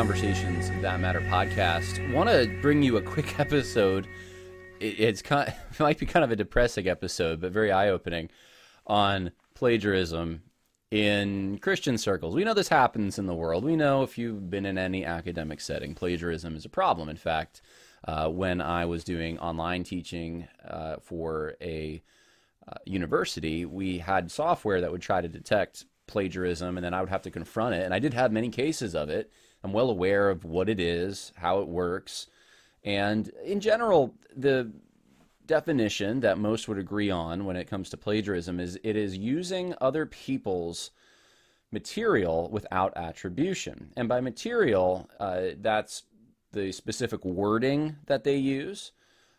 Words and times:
Conversations 0.00 0.70
That 0.80 0.98
Matter 0.98 1.20
podcast. 1.20 2.10
Want 2.14 2.30
to 2.30 2.50
bring 2.62 2.82
you 2.82 2.96
a 2.96 3.02
quick 3.02 3.38
episode. 3.38 4.08
It's 4.80 5.20
kind 5.20 5.48
of, 5.48 5.54
it 5.72 5.78
might 5.78 5.98
be 5.98 6.06
kind 6.06 6.24
of 6.24 6.30
a 6.30 6.36
depressing 6.36 6.88
episode, 6.88 7.38
but 7.38 7.52
very 7.52 7.70
eye 7.70 7.90
opening 7.90 8.30
on 8.86 9.30
plagiarism 9.52 10.40
in 10.90 11.58
Christian 11.58 11.98
circles. 11.98 12.34
We 12.34 12.44
know 12.44 12.54
this 12.54 12.70
happens 12.70 13.18
in 13.18 13.26
the 13.26 13.34
world. 13.34 13.62
We 13.62 13.76
know 13.76 14.02
if 14.02 14.16
you've 14.16 14.48
been 14.48 14.64
in 14.64 14.78
any 14.78 15.04
academic 15.04 15.60
setting, 15.60 15.94
plagiarism 15.94 16.56
is 16.56 16.64
a 16.64 16.70
problem. 16.70 17.10
In 17.10 17.18
fact, 17.18 17.60
uh, 18.08 18.30
when 18.30 18.62
I 18.62 18.86
was 18.86 19.04
doing 19.04 19.38
online 19.38 19.84
teaching 19.84 20.48
uh, 20.66 20.96
for 21.02 21.56
a 21.60 22.02
uh, 22.66 22.78
university, 22.86 23.66
we 23.66 23.98
had 23.98 24.30
software 24.30 24.80
that 24.80 24.90
would 24.90 25.02
try 25.02 25.20
to 25.20 25.28
detect 25.28 25.84
plagiarism, 26.06 26.78
and 26.78 26.84
then 26.86 26.94
I 26.94 27.00
would 27.00 27.10
have 27.10 27.22
to 27.22 27.30
confront 27.30 27.74
it. 27.74 27.84
And 27.84 27.92
I 27.92 27.98
did 27.98 28.14
have 28.14 28.32
many 28.32 28.48
cases 28.48 28.94
of 28.94 29.10
it. 29.10 29.30
I'm 29.62 29.72
well 29.72 29.90
aware 29.90 30.30
of 30.30 30.44
what 30.44 30.68
it 30.68 30.80
is, 30.80 31.32
how 31.36 31.60
it 31.60 31.68
works, 31.68 32.26
and 32.84 33.28
in 33.44 33.60
general, 33.60 34.14
the 34.34 34.72
definition 35.46 36.20
that 36.20 36.38
most 36.38 36.68
would 36.68 36.78
agree 36.78 37.10
on 37.10 37.44
when 37.44 37.56
it 37.56 37.68
comes 37.68 37.90
to 37.90 37.96
plagiarism 37.96 38.60
is 38.60 38.78
it 38.84 38.96
is 38.96 39.16
using 39.16 39.74
other 39.80 40.06
people's 40.06 40.92
material 41.72 42.48
without 42.50 42.92
attribution. 42.96 43.92
And 43.96 44.08
by 44.08 44.20
material, 44.20 45.10
uh, 45.18 45.48
that's 45.60 46.04
the 46.52 46.72
specific 46.72 47.24
wording 47.24 47.96
that 48.06 48.24
they 48.24 48.36
use. 48.36 48.92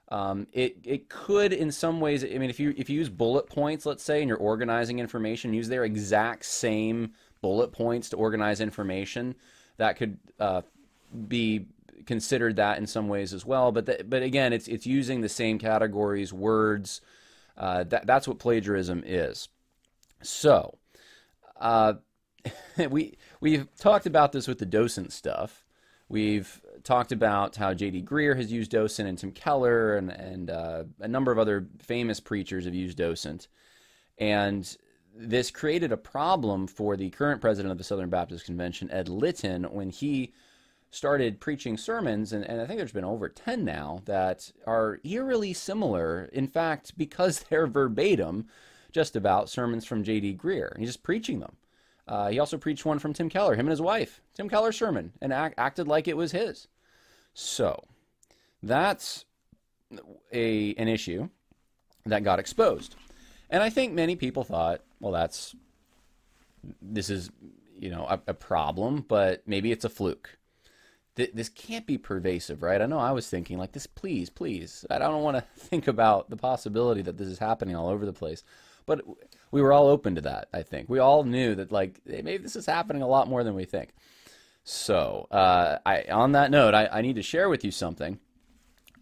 Um, 0.09 0.47
it 0.51 0.77
it 0.83 1.07
could 1.07 1.53
in 1.53 1.71
some 1.71 2.01
ways. 2.01 2.23
I 2.25 2.37
mean, 2.37 2.49
if 2.49 2.59
you 2.59 2.73
if 2.77 2.89
you 2.89 2.97
use 2.99 3.07
bullet 3.09 3.47
points, 3.47 3.85
let's 3.85 4.03
say, 4.03 4.19
and 4.19 4.27
you're 4.27 4.37
organizing 4.37 4.99
information, 4.99 5.53
use 5.53 5.69
their 5.69 5.85
exact 5.85 6.45
same 6.45 7.13
bullet 7.41 7.71
points 7.71 8.09
to 8.09 8.17
organize 8.17 8.59
information. 8.59 9.35
That 9.81 9.97
could 9.97 10.19
uh, 10.39 10.61
be 11.27 11.65
considered 12.05 12.57
that 12.57 12.77
in 12.77 12.85
some 12.85 13.07
ways 13.07 13.33
as 13.33 13.47
well. 13.47 13.71
But 13.71 13.87
the, 13.87 14.05
but 14.07 14.21
again, 14.21 14.53
it's 14.53 14.67
it's 14.67 14.85
using 14.85 15.21
the 15.21 15.29
same 15.29 15.57
categories, 15.57 16.31
words. 16.31 17.01
Uh, 17.57 17.83
that 17.85 18.05
that's 18.05 18.27
what 18.27 18.37
plagiarism 18.37 19.01
is. 19.03 19.49
So, 20.21 20.77
uh, 21.59 21.93
we 22.91 23.17
we've 23.39 23.67
talked 23.75 24.05
about 24.05 24.33
this 24.33 24.47
with 24.47 24.59
the 24.59 24.67
docent 24.67 25.11
stuff. 25.11 25.65
We've 26.09 26.61
talked 26.83 27.11
about 27.11 27.55
how 27.55 27.73
J.D. 27.73 28.03
Greear 28.03 28.35
has 28.35 28.51
used 28.51 28.69
docent 28.69 29.09
and 29.09 29.17
Tim 29.17 29.31
Keller 29.31 29.95
and, 29.95 30.11
and 30.11 30.49
uh, 30.51 30.83
a 30.99 31.07
number 31.07 31.31
of 31.31 31.39
other 31.39 31.65
famous 31.79 32.19
preachers 32.19 32.65
have 32.65 32.75
used 32.75 32.99
docent. 32.99 33.47
And 34.19 34.77
this 35.15 35.51
created 35.51 35.91
a 35.91 35.97
problem 35.97 36.67
for 36.67 36.95
the 36.95 37.09
current 37.09 37.41
president 37.41 37.71
of 37.71 37.77
the 37.77 37.83
Southern 37.83 38.09
Baptist 38.09 38.45
Convention, 38.45 38.89
Ed 38.91 39.09
Litton, 39.09 39.65
when 39.65 39.89
he 39.89 40.33
started 40.89 41.39
preaching 41.39 41.77
sermons, 41.77 42.33
and, 42.33 42.43
and 42.43 42.61
I 42.61 42.65
think 42.65 42.77
there's 42.77 42.91
been 42.91 43.05
over 43.05 43.29
10 43.29 43.63
now, 43.63 44.01
that 44.05 44.51
are 44.67 44.99
eerily 45.03 45.53
similar. 45.53 46.29
In 46.33 46.47
fact, 46.47 46.93
because 46.97 47.39
they're 47.39 47.67
verbatim, 47.67 48.47
just 48.91 49.15
about 49.15 49.49
sermons 49.49 49.85
from 49.85 50.03
J.D. 50.03 50.35
Greear. 50.35 50.77
He's 50.77 50.89
just 50.89 51.03
preaching 51.03 51.39
them. 51.39 51.55
Uh, 52.07 52.29
he 52.29 52.39
also 52.39 52.57
preached 52.57 52.85
one 52.85 52.99
from 52.99 53.13
Tim 53.13 53.29
Keller, 53.29 53.53
him 53.53 53.61
and 53.61 53.69
his 53.69 53.81
wife, 53.81 54.21
Tim 54.33 54.49
Keller's 54.49 54.77
sermon, 54.77 55.13
and 55.21 55.31
act, 55.31 55.55
acted 55.57 55.87
like 55.87 56.07
it 56.07 56.17
was 56.17 56.33
his. 56.33 56.67
So 57.33 57.83
that's 58.61 59.25
a 60.33 60.75
an 60.75 60.87
issue 60.87 61.29
that 62.05 62.23
got 62.23 62.39
exposed, 62.39 62.95
and 63.49 63.63
I 63.63 63.69
think 63.69 63.93
many 63.93 64.15
people 64.17 64.43
thought, 64.43 64.81
well, 65.01 65.11
that's 65.11 65.55
this 66.81 67.09
is 67.09 67.29
you 67.77 67.89
know 67.89 68.05
a, 68.09 68.21
a 68.27 68.33
problem, 68.33 69.03
but 69.07 69.43
maybe 69.45 69.71
it's 69.71 69.85
a 69.85 69.89
fluke. 69.89 70.37
Th- 71.15 71.31
this 71.33 71.49
can't 71.49 71.85
be 71.85 71.97
pervasive, 71.97 72.63
right? 72.63 72.81
I 72.81 72.85
know 72.85 72.99
I 72.99 73.11
was 73.11 73.27
thinking 73.27 73.57
like 73.57 73.73
this. 73.73 73.87
Please, 73.87 74.29
please, 74.29 74.85
I 74.89 74.99
don't 74.99 75.23
want 75.23 75.37
to 75.37 75.43
think 75.57 75.87
about 75.87 76.29
the 76.29 76.37
possibility 76.37 77.01
that 77.01 77.17
this 77.17 77.27
is 77.27 77.39
happening 77.39 77.75
all 77.75 77.89
over 77.89 78.05
the 78.05 78.13
place. 78.13 78.43
But 78.85 79.01
we 79.51 79.61
were 79.61 79.73
all 79.73 79.87
open 79.87 80.15
to 80.15 80.21
that. 80.21 80.47
I 80.53 80.63
think 80.63 80.89
we 80.89 80.99
all 80.99 81.23
knew 81.23 81.55
that 81.55 81.71
like 81.71 81.99
maybe 82.05 82.37
this 82.37 82.55
is 82.55 82.65
happening 82.65 83.01
a 83.01 83.07
lot 83.07 83.27
more 83.27 83.43
than 83.43 83.55
we 83.55 83.65
think. 83.65 83.89
So, 84.63 85.27
uh, 85.31 85.79
I 85.85 86.03
on 86.11 86.33
that 86.33 86.51
note, 86.51 86.73
I, 86.73 86.87
I, 86.87 87.01
need 87.01 87.15
to 87.15 87.23
share 87.23 87.49
with 87.49 87.65
you 87.65 87.71
something. 87.71 88.19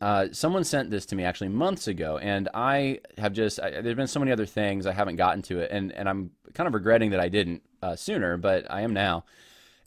Uh, 0.01 0.27
someone 0.31 0.63
sent 0.63 0.89
this 0.89 1.05
to 1.07 1.15
me 1.15 1.23
actually 1.23 1.49
months 1.49 1.87
ago, 1.87 2.17
and 2.17 2.47
I 2.53 2.99
have 3.17 3.33
just 3.33 3.59
I, 3.59 3.81
there's 3.81 3.95
been 3.95 4.07
so 4.07 4.19
many 4.19 4.31
other 4.31 4.45
things 4.45 4.85
I 4.85 4.93
haven't 4.93 5.17
gotten 5.17 5.41
to 5.43 5.59
it, 5.59 5.71
and 5.71 5.91
and 5.91 6.07
I'm 6.07 6.31
kind 6.53 6.67
of 6.67 6.73
regretting 6.73 7.11
that 7.11 7.19
I 7.19 7.29
didn't 7.29 7.61
uh, 7.81 7.95
sooner, 7.95 8.37
but 8.37 8.65
I 8.69 8.81
am 8.81 8.93
now. 8.93 9.25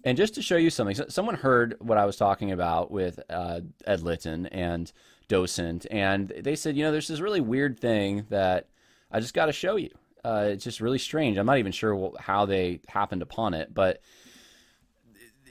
And 0.05 0.17
just 0.17 0.35
to 0.35 0.43
show 0.43 0.57
you 0.57 0.69
something, 0.69 0.97
so, 0.97 1.07
someone 1.09 1.37
heard 1.37 1.77
what 1.79 1.97
I 1.97 2.05
was 2.05 2.17
talking 2.17 2.51
about 2.51 2.91
with 2.91 3.21
uh, 3.31 3.61
Ed 3.87 4.03
Litton 4.03 4.47
and 4.47 4.93
docent, 5.29 5.87
and 5.91 6.29
they 6.29 6.57
said, 6.57 6.77
you 6.77 6.83
know, 6.83 6.91
there's 6.93 7.09
this 7.09 7.21
really 7.21 7.41
weird 7.41 7.79
thing 7.79 8.27
that 8.29 8.69
I 9.11 9.21
just 9.21 9.35
got 9.35 9.47
to 9.47 9.53
show 9.53 9.77
you. 9.77 9.91
Uh, 10.25 10.49
it's 10.51 10.65
just 10.65 10.81
really 10.81 10.99
strange. 10.99 11.39
I'm 11.39 11.47
not 11.47 11.59
even 11.59 11.73
sure 11.73 12.13
how 12.19 12.47
they 12.47 12.81
happened 12.89 13.23
upon 13.23 13.55
it, 13.55 13.73
but 13.73 14.01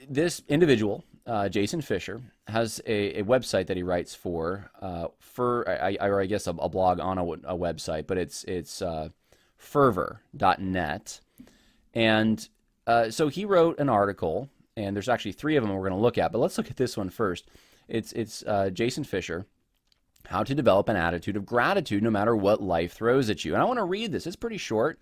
this 0.08 0.42
individual, 0.48 1.04
uh, 1.26 1.48
Jason 1.48 1.80
Fisher, 1.80 2.20
has 2.48 2.80
a, 2.86 3.20
a, 3.20 3.24
website 3.24 3.66
that 3.66 3.76
he 3.76 3.82
writes 3.82 4.14
for, 4.14 4.70
uh, 4.80 5.08
for 5.20 5.68
I, 5.68 5.96
I, 6.00 6.08
or 6.08 6.20
I 6.20 6.26
guess 6.26 6.46
a, 6.46 6.50
a 6.50 6.68
blog 6.68 7.00
on 7.00 7.18
a, 7.18 7.24
a, 7.24 7.56
website, 7.56 8.06
but 8.06 8.18
it's 8.18 8.44
it's 8.44 8.82
uh, 8.82 9.08
fervor.net, 9.56 11.20
and 11.94 12.48
uh, 12.86 13.10
so 13.10 13.28
he 13.28 13.44
wrote 13.44 13.78
an 13.78 13.88
article, 13.88 14.48
and 14.76 14.96
there's 14.96 15.08
actually 15.08 15.32
three 15.32 15.56
of 15.56 15.62
them 15.62 15.72
we're 15.72 15.88
going 15.88 15.98
to 15.98 16.02
look 16.02 16.18
at, 16.18 16.32
but 16.32 16.38
let's 16.38 16.58
look 16.58 16.70
at 16.70 16.76
this 16.76 16.96
one 16.96 17.10
first. 17.10 17.48
It's 17.88 18.12
it's 18.12 18.42
uh, 18.44 18.70
Jason 18.70 19.04
Fisher 19.04 19.46
how 20.26 20.42
to 20.42 20.54
develop 20.54 20.88
an 20.88 20.96
attitude 20.96 21.36
of 21.36 21.46
gratitude 21.46 22.02
no 22.02 22.10
matter 22.10 22.34
what 22.36 22.62
life 22.62 22.92
throws 22.92 23.28
at 23.28 23.44
you. 23.44 23.54
And 23.54 23.62
I 23.62 23.64
want 23.64 23.78
to 23.78 23.84
read 23.84 24.12
this. 24.12 24.26
It's 24.26 24.36
pretty 24.36 24.56
short. 24.56 24.98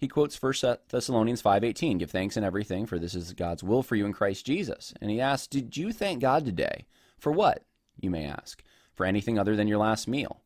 He 0.00 0.08
quotes 0.08 0.34
1 0.34 0.88
Thessalonians 0.88 1.42
5:18, 1.42 1.98
"Give 1.98 2.10
thanks 2.10 2.38
in 2.38 2.42
everything, 2.42 2.86
for 2.86 2.98
this 2.98 3.14
is 3.14 3.34
God's 3.34 3.62
will 3.62 3.82
for 3.82 3.96
you 3.96 4.06
in 4.06 4.14
Christ 4.14 4.46
Jesus." 4.46 4.94
And 4.98 5.10
he 5.10 5.20
asks, 5.20 5.46
"Did 5.46 5.76
you 5.76 5.92
thank 5.92 6.22
God 6.22 6.46
today? 6.46 6.86
For 7.18 7.30
what?" 7.30 7.66
You 8.00 8.08
may 8.08 8.24
ask. 8.24 8.64
For 8.94 9.04
anything 9.04 9.38
other 9.38 9.54
than 9.56 9.68
your 9.68 9.76
last 9.76 10.08
meal. 10.08 10.40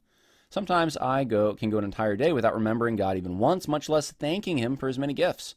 Sometimes 0.50 0.96
I 0.96 1.22
go 1.22 1.54
can 1.54 1.70
go 1.70 1.78
an 1.78 1.84
entire 1.84 2.16
day 2.16 2.32
without 2.32 2.54
remembering 2.54 2.96
God 2.96 3.16
even 3.16 3.38
once, 3.38 3.68
much 3.68 3.88
less 3.88 4.10
thanking 4.10 4.58
him 4.58 4.76
for 4.76 4.88
his 4.88 4.98
many 4.98 5.14
gifts. 5.14 5.54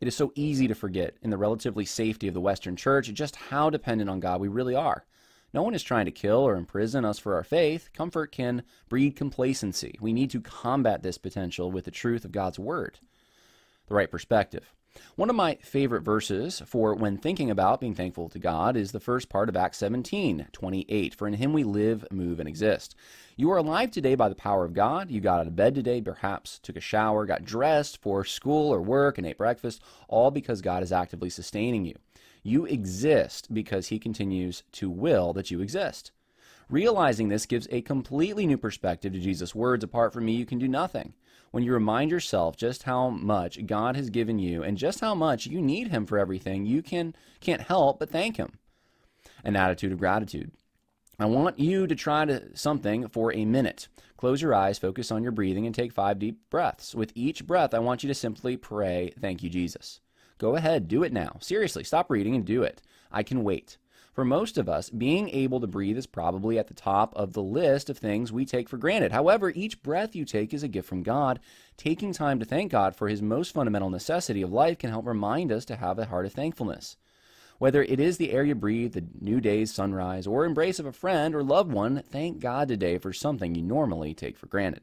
It 0.00 0.08
is 0.08 0.16
so 0.16 0.32
easy 0.34 0.66
to 0.66 0.74
forget 0.74 1.16
in 1.22 1.30
the 1.30 1.38
relatively 1.38 1.84
safety 1.84 2.26
of 2.26 2.34
the 2.34 2.40
Western 2.40 2.74
church 2.74 3.12
just 3.14 3.36
how 3.36 3.70
dependent 3.70 4.10
on 4.10 4.18
God 4.18 4.40
we 4.40 4.48
really 4.48 4.74
are. 4.74 5.04
No 5.54 5.62
one 5.62 5.74
is 5.74 5.84
trying 5.84 6.06
to 6.06 6.10
kill 6.10 6.40
or 6.40 6.56
imprison 6.56 7.04
us 7.04 7.20
for 7.20 7.34
our 7.34 7.44
faith. 7.44 7.90
Comfort 7.92 8.32
can 8.32 8.64
breed 8.88 9.14
complacency. 9.14 9.96
We 10.00 10.12
need 10.12 10.30
to 10.30 10.40
combat 10.40 11.04
this 11.04 11.18
potential 11.18 11.70
with 11.70 11.84
the 11.84 11.92
truth 11.92 12.24
of 12.24 12.32
God's 12.32 12.58
Word, 12.58 12.98
the 13.88 13.94
right 13.94 14.10
perspective. 14.10 14.72
One 15.16 15.30
of 15.30 15.36
my 15.36 15.56
favorite 15.62 16.02
verses 16.02 16.62
for 16.66 16.94
when 16.94 17.18
thinking 17.18 17.50
about 17.50 17.80
being 17.80 17.94
thankful 17.94 18.28
to 18.30 18.38
God 18.38 18.76
is 18.76 18.92
the 18.92 19.00
first 19.00 19.28
part 19.28 19.48
of 19.48 19.56
Acts 19.56 19.78
17, 19.78 20.48
28. 20.52 21.14
For 21.14 21.28
in 21.28 21.34
him 21.34 21.52
we 21.52 21.62
live, 21.62 22.04
move, 22.10 22.40
and 22.40 22.48
exist. 22.48 22.94
You 23.36 23.50
are 23.52 23.58
alive 23.58 23.90
today 23.90 24.14
by 24.14 24.28
the 24.28 24.34
power 24.34 24.64
of 24.64 24.74
God. 24.74 25.10
You 25.10 25.20
got 25.20 25.40
out 25.40 25.46
of 25.46 25.56
bed 25.56 25.74
today, 25.74 26.00
perhaps 26.00 26.58
took 26.58 26.76
a 26.76 26.80
shower, 26.80 27.26
got 27.26 27.44
dressed 27.44 28.02
for 28.02 28.24
school 28.24 28.72
or 28.72 28.82
work, 28.82 29.18
and 29.18 29.26
ate 29.26 29.38
breakfast, 29.38 29.82
all 30.08 30.30
because 30.30 30.62
God 30.62 30.82
is 30.82 30.92
actively 30.92 31.30
sustaining 31.30 31.84
you. 31.84 31.94
You 32.42 32.64
exist 32.64 33.52
because 33.52 33.88
He 33.88 33.98
continues 33.98 34.64
to 34.72 34.90
will 34.90 35.32
that 35.34 35.50
you 35.50 35.60
exist. 35.60 36.10
Realizing 36.68 37.28
this 37.28 37.46
gives 37.46 37.66
a 37.70 37.80
completely 37.82 38.46
new 38.46 38.58
perspective 38.58 39.12
to 39.12 39.20
Jesus' 39.20 39.54
words 39.54 39.82
apart 39.82 40.12
from 40.12 40.26
me, 40.26 40.32
you 40.32 40.44
can 40.44 40.58
do 40.58 40.68
nothing. 40.68 41.14
When 41.50 41.62
you 41.62 41.72
remind 41.72 42.10
yourself 42.10 42.56
just 42.56 42.82
how 42.82 43.08
much 43.08 43.66
God 43.66 43.96
has 43.96 44.10
given 44.10 44.38
you 44.38 44.62
and 44.62 44.76
just 44.76 45.00
how 45.00 45.14
much 45.14 45.46
you 45.46 45.60
need 45.60 45.88
Him 45.88 46.06
for 46.06 46.18
everything, 46.18 46.66
you 46.66 46.82
can, 46.82 47.14
can't 47.40 47.62
help 47.62 47.98
but 47.98 48.10
thank 48.10 48.36
Him. 48.36 48.52
An 49.44 49.56
attitude 49.56 49.92
of 49.92 49.98
gratitude. 49.98 50.52
I 51.18 51.26
want 51.26 51.58
you 51.58 51.86
to 51.86 51.96
try 51.96 52.24
to 52.26 52.56
something 52.56 53.08
for 53.08 53.32
a 53.32 53.44
minute. 53.44 53.88
Close 54.16 54.40
your 54.42 54.54
eyes, 54.54 54.78
focus 54.78 55.10
on 55.10 55.22
your 55.22 55.32
breathing, 55.32 55.66
and 55.66 55.74
take 55.74 55.92
five 55.92 56.18
deep 56.18 56.38
breaths. 56.50 56.94
With 56.94 57.12
each 57.14 57.46
breath, 57.46 57.74
I 57.74 57.78
want 57.80 58.02
you 58.02 58.08
to 58.08 58.14
simply 58.14 58.56
pray, 58.56 59.12
Thank 59.20 59.42
you, 59.42 59.50
Jesus. 59.50 60.00
Go 60.38 60.54
ahead, 60.54 60.86
do 60.86 61.02
it 61.02 61.12
now. 61.12 61.36
Seriously, 61.40 61.82
stop 61.82 62.10
reading 62.10 62.34
and 62.34 62.44
do 62.44 62.62
it. 62.62 62.82
I 63.10 63.22
can 63.22 63.42
wait. 63.42 63.78
For 64.18 64.24
most 64.24 64.58
of 64.58 64.68
us, 64.68 64.90
being 64.90 65.28
able 65.28 65.60
to 65.60 65.68
breathe 65.68 65.96
is 65.96 66.08
probably 66.08 66.58
at 66.58 66.66
the 66.66 66.74
top 66.74 67.14
of 67.14 67.34
the 67.34 67.40
list 67.40 67.88
of 67.88 67.98
things 67.98 68.32
we 68.32 68.44
take 68.44 68.68
for 68.68 68.76
granted. 68.76 69.12
However, 69.12 69.52
each 69.54 69.80
breath 69.80 70.16
you 70.16 70.24
take 70.24 70.52
is 70.52 70.64
a 70.64 70.66
gift 70.66 70.88
from 70.88 71.04
God. 71.04 71.38
Taking 71.76 72.12
time 72.12 72.40
to 72.40 72.44
thank 72.44 72.72
God 72.72 72.96
for 72.96 73.06
his 73.06 73.22
most 73.22 73.54
fundamental 73.54 73.90
necessity 73.90 74.42
of 74.42 74.50
life 74.50 74.76
can 74.76 74.90
help 74.90 75.06
remind 75.06 75.52
us 75.52 75.64
to 75.66 75.76
have 75.76 76.00
a 76.00 76.06
heart 76.06 76.26
of 76.26 76.32
thankfulness. 76.32 76.96
Whether 77.58 77.84
it 77.84 78.00
is 78.00 78.16
the 78.16 78.32
air 78.32 78.42
you 78.42 78.56
breathe, 78.56 78.94
the 78.94 79.06
new 79.20 79.40
day's 79.40 79.72
sunrise, 79.72 80.26
or 80.26 80.44
embrace 80.44 80.80
of 80.80 80.86
a 80.86 80.90
friend 80.90 81.32
or 81.32 81.44
loved 81.44 81.70
one, 81.70 82.02
thank 82.02 82.40
God 82.40 82.66
today 82.66 82.98
for 82.98 83.12
something 83.12 83.54
you 83.54 83.62
normally 83.62 84.14
take 84.14 84.36
for 84.36 84.48
granted. 84.48 84.82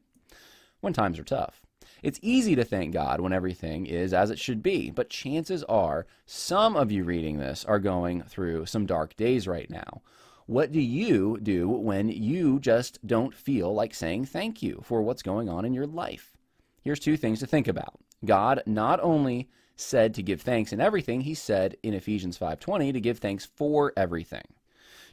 When 0.80 0.94
times 0.94 1.20
are 1.20 1.26
tough. 1.26 1.62
It's 2.04 2.20
easy 2.22 2.56
to 2.56 2.64
thank 2.64 2.94
God 2.94 3.22
when 3.22 3.34
everything 3.34 3.86
is 3.86 4.14
as 4.14 4.32
it 4.32 4.40
should 4.40 4.62
be, 4.62 4.92
but 4.92 5.10
chances 5.10 5.64
are 5.66 6.06
some 6.26 6.76
of 6.76 6.92
you 6.92 7.04
reading 7.04 7.38
this 7.38 7.66
are 7.66 7.80
going 7.80 8.24
through 8.24 8.66
some 8.66 8.86
dark 8.86 9.16
days 9.16 9.48
right 9.48 9.70
now. 9.70 10.02
What 10.48 10.72
do 10.72 10.80
you 10.80 11.40
do 11.42 11.68
when 11.70 12.10
you 12.10 12.60
just 12.60 13.06
don't 13.06 13.34
feel 13.34 13.74
like 13.74 13.96
saying 13.96 14.26
thank 14.26 14.62
you 14.62 14.82
for 14.84 15.02
what's 15.02 15.24
going 15.24 15.50
on 15.50 15.66
in 15.66 15.74
your 15.74 15.88
life? 15.88 16.34
Here's 16.82 17.00
two 17.00 17.18
things 17.18 17.40
to 17.40 17.48
think 17.48 17.68
about. 17.68 18.00
God 18.24 18.62
not 18.66 19.00
only 19.02 19.50
said 19.76 20.14
to 20.14 20.24
give 20.24 20.42
thanks 20.42 20.72
in 20.72 20.80
everything, 20.80 21.22
he 21.22 21.34
said 21.34 21.78
in 21.82 21.94
Ephesians 21.94 22.38
5:20 22.38 22.94
to 22.94 23.02
give 23.02 23.18
thanks 23.18 23.46
for 23.46 23.92
everything. 23.98 24.46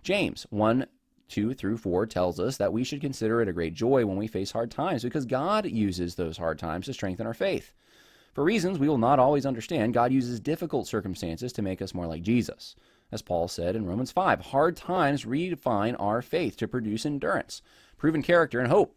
James 0.02 0.46
1 0.50 0.86
2 1.32 1.54
through 1.54 1.78
4 1.78 2.04
tells 2.04 2.38
us 2.38 2.58
that 2.58 2.74
we 2.74 2.84
should 2.84 3.00
consider 3.00 3.40
it 3.40 3.48
a 3.48 3.54
great 3.54 3.72
joy 3.72 4.04
when 4.04 4.18
we 4.18 4.26
face 4.26 4.50
hard 4.50 4.70
times 4.70 5.02
because 5.02 5.24
God 5.24 5.64
uses 5.64 6.14
those 6.14 6.36
hard 6.36 6.58
times 6.58 6.84
to 6.86 6.92
strengthen 6.92 7.26
our 7.26 7.32
faith. 7.32 7.72
For 8.34 8.44
reasons 8.44 8.78
we 8.78 8.86
will 8.86 8.98
not 8.98 9.18
always 9.18 9.46
understand, 9.46 9.94
God 9.94 10.12
uses 10.12 10.40
difficult 10.40 10.86
circumstances 10.86 11.50
to 11.54 11.62
make 11.62 11.80
us 11.80 11.94
more 11.94 12.06
like 12.06 12.20
Jesus. 12.20 12.76
As 13.10 13.22
Paul 13.22 13.48
said 13.48 13.74
in 13.74 13.86
Romans 13.86 14.12
5, 14.12 14.40
hard 14.40 14.76
times 14.76 15.24
redefine 15.24 15.96
our 15.98 16.20
faith 16.20 16.58
to 16.58 16.68
produce 16.68 17.06
endurance, 17.06 17.62
proven 17.96 18.22
character, 18.22 18.60
and 18.60 18.70
hope. 18.70 18.94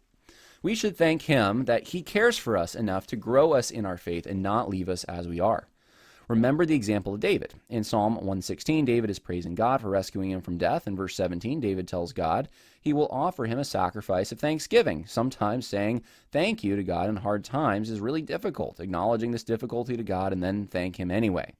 We 0.62 0.74
should 0.74 0.96
thank 0.96 1.22
Him 1.22 1.64
that 1.64 1.88
He 1.88 2.02
cares 2.02 2.36
for 2.36 2.58
us 2.58 2.74
enough 2.74 3.06
to 3.06 3.16
grow 3.16 3.54
us 3.54 3.70
in 3.70 3.86
our 3.86 3.96
faith 3.96 4.26
and 4.26 4.42
not 4.42 4.68
leave 4.68 4.90
us 4.90 5.04
as 5.04 5.26
we 5.26 5.40
are. 5.40 5.68
Remember 6.28 6.66
the 6.66 6.74
example 6.74 7.14
of 7.14 7.20
David. 7.20 7.54
In 7.68 7.84
Psalm 7.84 8.14
116, 8.14 8.84
David 8.84 9.10
is 9.10 9.20
praising 9.20 9.54
God 9.54 9.80
for 9.80 9.88
rescuing 9.88 10.30
him 10.30 10.40
from 10.40 10.58
death. 10.58 10.88
In 10.88 10.96
verse 10.96 11.14
17, 11.14 11.60
David 11.60 11.86
tells 11.86 12.12
God 12.12 12.48
he 12.80 12.92
will 12.92 13.08
offer 13.12 13.46
him 13.46 13.60
a 13.60 13.64
sacrifice 13.64 14.32
of 14.32 14.40
thanksgiving. 14.40 15.06
Sometimes 15.06 15.68
saying 15.68 16.02
thank 16.32 16.64
you 16.64 16.74
to 16.74 16.82
God 16.82 17.08
in 17.08 17.16
hard 17.16 17.44
times 17.44 17.90
is 17.90 18.00
really 18.00 18.22
difficult, 18.22 18.80
acknowledging 18.80 19.30
this 19.30 19.44
difficulty 19.44 19.96
to 19.96 20.02
God 20.02 20.32
and 20.32 20.42
then 20.42 20.66
thank 20.66 20.96
him 20.98 21.12
anyway. 21.12 21.52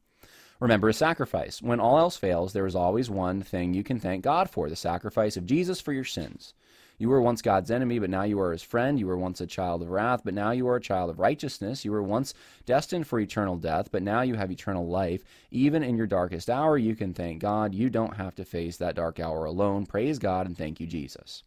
Remember 0.59 0.89
a 0.89 0.95
sacrifice. 0.95 1.63
When 1.63 1.81
all 1.81 1.99
else 1.99 2.17
fails, 2.17 2.53
there 2.53 2.67
is 2.67 2.75
always 2.75 3.09
one 3.09 3.43
thing 3.43 3.73
you 3.73 3.85
can 3.85 4.01
thank 4.01 4.25
God 4.25 4.51
for 4.51 4.69
the 4.69 4.77
sacrifice 4.77 5.37
of 5.37 5.47
Jesus 5.47 5.81
for 5.81 5.93
your 5.93 6.05
sins. 6.05 6.55
You 6.99 7.11
were 7.11 7.21
once 7.21 7.43
God's 7.43 7.71
enemy, 7.71 7.99
but 7.99 8.09
now 8.09 8.23
you 8.23 8.41
are 8.41 8.53
his 8.53 8.63
friend. 8.63 8.99
You 8.99 9.07
were 9.07 9.19
once 9.19 9.41
a 9.41 9.47
child 9.47 9.83
of 9.83 9.91
wrath, 9.91 10.23
but 10.25 10.35
now 10.35 10.53
you 10.53 10.67
are 10.69 10.77
a 10.77 10.81
child 10.81 11.11
of 11.11 11.19
righteousness. 11.19 11.85
You 11.85 11.93
were 11.93 12.03
once 12.03 12.33
destined 12.65 13.07
for 13.07 13.21
eternal 13.21 13.57
death, 13.57 13.91
but 13.93 14.03
now 14.03 14.23
you 14.23 14.35
have 14.35 14.51
eternal 14.51 14.89
life. 14.89 15.23
Even 15.51 15.83
in 15.83 15.97
your 15.97 16.07
darkest 16.07 16.49
hour, 16.49 16.79
you 16.79 16.97
can 16.97 17.13
thank 17.13 17.41
God. 17.41 17.75
You 17.75 17.91
don't 17.91 18.17
have 18.17 18.35
to 18.37 18.45
face 18.45 18.79
that 18.79 18.95
dark 18.95 19.21
hour 19.21 19.45
alone. 19.45 19.85
Praise 19.85 20.19
God 20.19 20.47
and 20.47 20.57
thank 20.57 20.81
you, 20.81 20.87
Jesus. 20.87 21.43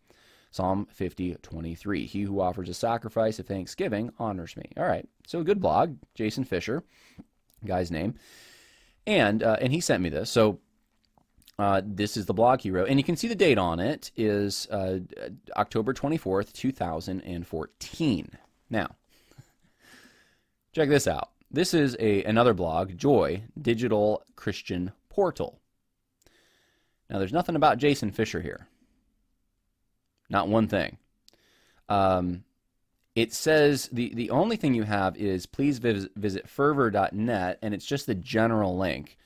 Psalm 0.51 0.88
50, 0.92 1.36
23. 1.42 2.06
He 2.06 2.22
who 2.22 2.42
offers 2.42 2.69
a 2.69 2.74
sacrifice 2.74 3.40
of 3.40 3.46
thanksgiving 3.46 4.12
honors 4.19 4.56
me. 4.57 4.66
All 4.78 4.86
right. 4.86 5.07
So, 5.28 5.44
good 5.44 5.62
blog. 5.62 5.98
Jason 6.16 6.44
Fisher, 6.44 6.84
guy's 7.66 7.92
name. 7.92 8.16
And, 9.06 9.44
uh, 9.44 9.57
and 9.62 9.72
he 9.72 9.80
sent 9.80 10.01
me 10.01 10.10
this. 10.10 10.30
So, 10.30 10.60
uh, 11.59 11.81
this 11.83 12.15
is 12.15 12.25
the 12.25 12.33
blog 12.33 12.61
he 12.61 12.71
wrote, 12.71 12.88
and 12.88 12.97
you 12.97 13.03
can 13.03 13.17
see 13.17 13.27
the 13.27 13.35
date 13.35 13.57
on 13.57 13.81
it 13.81 14.11
is 14.15 14.65
uh, 14.71 15.00
October 15.57 15.94
24th, 15.94 16.53
2014. 16.53 18.31
Now, 18.69 18.95
check 20.71 20.88
this 20.88 21.06
out. 21.06 21.31
This 21.51 21.73
is 21.73 21.97
a 22.00 22.23
another 22.23 22.53
blog, 22.53 22.95
Joy 22.97 23.44
Digital 23.61 24.23
Christian 24.38 24.94
Portal. 25.09 25.59
Now, 27.09 27.19
there's 27.19 27.33
nothing 27.33 27.57
about 27.57 27.77
Jason 27.77 28.12
Fisher 28.12 28.39
here. 28.39 28.67
Not 30.29 30.47
one 30.47 30.67
thing. 30.67 30.97
Um, 31.89 32.45
it 33.15 33.33
says 33.33 33.89
the, 33.91 34.13
the 34.13 34.29
only 34.29 34.55
thing 34.55 34.75
you 34.75 34.83
have 34.83 35.17
is 35.17 35.45
please 35.45 35.79
visit, 35.79 36.12
visit 36.15 36.47
fervor.net, 36.47 37.59
and 37.62 37.73
it's 37.73 37.85
just 37.85 38.05
the 38.05 38.15
general 38.15 38.77
link 38.77 39.17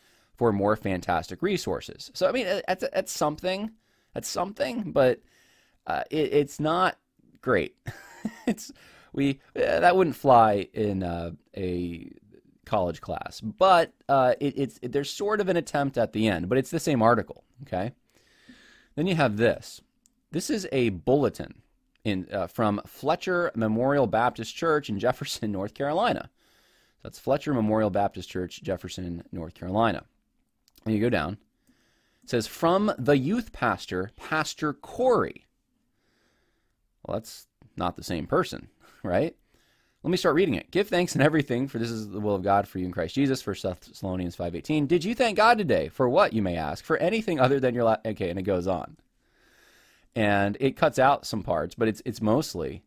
for 0.44 0.52
more 0.52 0.76
fantastic 0.76 1.42
resources. 1.42 2.12
So 2.14 2.28
I 2.28 2.34
mean, 2.34 2.46
that's 2.68 2.84
that's 2.94 3.14
something, 3.14 3.72
that's 4.14 4.28
something, 4.28 4.92
but 4.92 5.22
uh, 5.88 6.04
it, 6.12 6.34
it's 6.34 6.60
not 6.60 6.98
great. 7.40 7.78
it's 8.46 8.74
we 9.14 9.40
uh, 9.56 9.80
that 9.80 9.96
wouldn't 9.96 10.18
fly 10.18 10.68
in 10.74 11.02
uh, 11.02 11.32
a 11.56 12.12
college 12.66 13.00
class, 13.00 13.40
but 13.40 13.94
uh, 14.10 14.34
it, 14.42 14.54
it's 14.58 14.80
it, 14.82 14.92
there's 14.92 15.10
sort 15.10 15.40
of 15.40 15.48
an 15.48 15.56
attempt 15.56 15.98
at 15.98 16.12
the 16.12 16.28
end, 16.28 16.50
but 16.50 16.58
it's 16.58 16.72
the 16.72 16.80
same 16.80 17.02
article. 17.02 17.46
Okay. 17.62 17.94
Then 18.96 19.08
you 19.08 19.16
have 19.16 19.38
this. 19.38 19.80
This 20.32 20.50
is 20.50 20.68
a 20.74 20.90
bulletin 20.90 21.62
in 22.04 22.28
uh, 22.34 22.48
from 22.48 22.82
Fletcher 22.86 23.50
Memorial 23.56 24.08
Baptist 24.08 24.54
Church 24.54 24.90
in 24.90 25.00
Jefferson, 25.00 25.52
North 25.54 25.74
Carolina. 25.74 26.30
That's 27.02 27.18
Fletcher 27.18 27.54
Memorial 27.54 27.90
Baptist 27.90 28.30
Church, 28.30 28.62
Jefferson, 28.62 29.24
North 29.32 29.54
Carolina. 29.54 30.04
And 30.86 30.94
you 30.94 31.02
go 31.02 31.10
down. 31.10 31.38
It 32.24 32.30
says, 32.30 32.48
From 32.48 32.92
the 32.98 33.18
youth 33.18 33.52
pastor, 33.52 34.12
Pastor 34.16 34.74
Corey. 34.74 35.46
Well, 37.06 37.18
that's 37.18 37.48
not 37.76 37.96
the 37.96 38.04
same 38.04 38.28
person, 38.28 38.70
right? 39.04 39.36
Let 40.04 40.12
me 40.12 40.18
start 40.18 40.36
reading 40.36 40.56
it. 40.56 40.70
Give 40.70 40.88
thanks 40.88 41.16
in 41.16 41.22
everything, 41.22 41.70
for 41.70 41.80
this 41.80 41.90
is 41.90 42.10
the 42.10 42.20
will 42.20 42.36
of 42.36 42.44
God 42.44 42.68
for 42.68 42.78
you 42.78 42.86
in 42.86 42.92
Christ 42.92 43.16
Jesus. 43.16 43.42
For 43.42 43.54
Thessalonians 43.54 44.36
5.18. 44.36 44.88
Did 44.88 45.06
you 45.06 45.16
thank 45.16 45.38
God 45.38 45.58
today? 45.58 45.88
For 45.88 46.10
what, 46.10 46.34
you 46.34 46.42
may 46.42 46.58
ask? 46.58 46.84
For 46.84 46.98
anything 46.98 47.40
other 47.40 47.60
than 47.60 47.74
your... 47.74 47.86
La-? 47.86 47.98
Okay, 48.06 48.30
and 48.30 48.38
it 48.38 48.44
goes 48.44 48.68
on. 48.68 48.98
And 50.14 50.58
it 50.60 50.76
cuts 50.76 51.00
out 51.00 51.26
some 51.26 51.42
parts, 51.42 51.74
but 51.74 51.88
it's 51.88 52.02
it's 52.06 52.22
mostly 52.22 52.84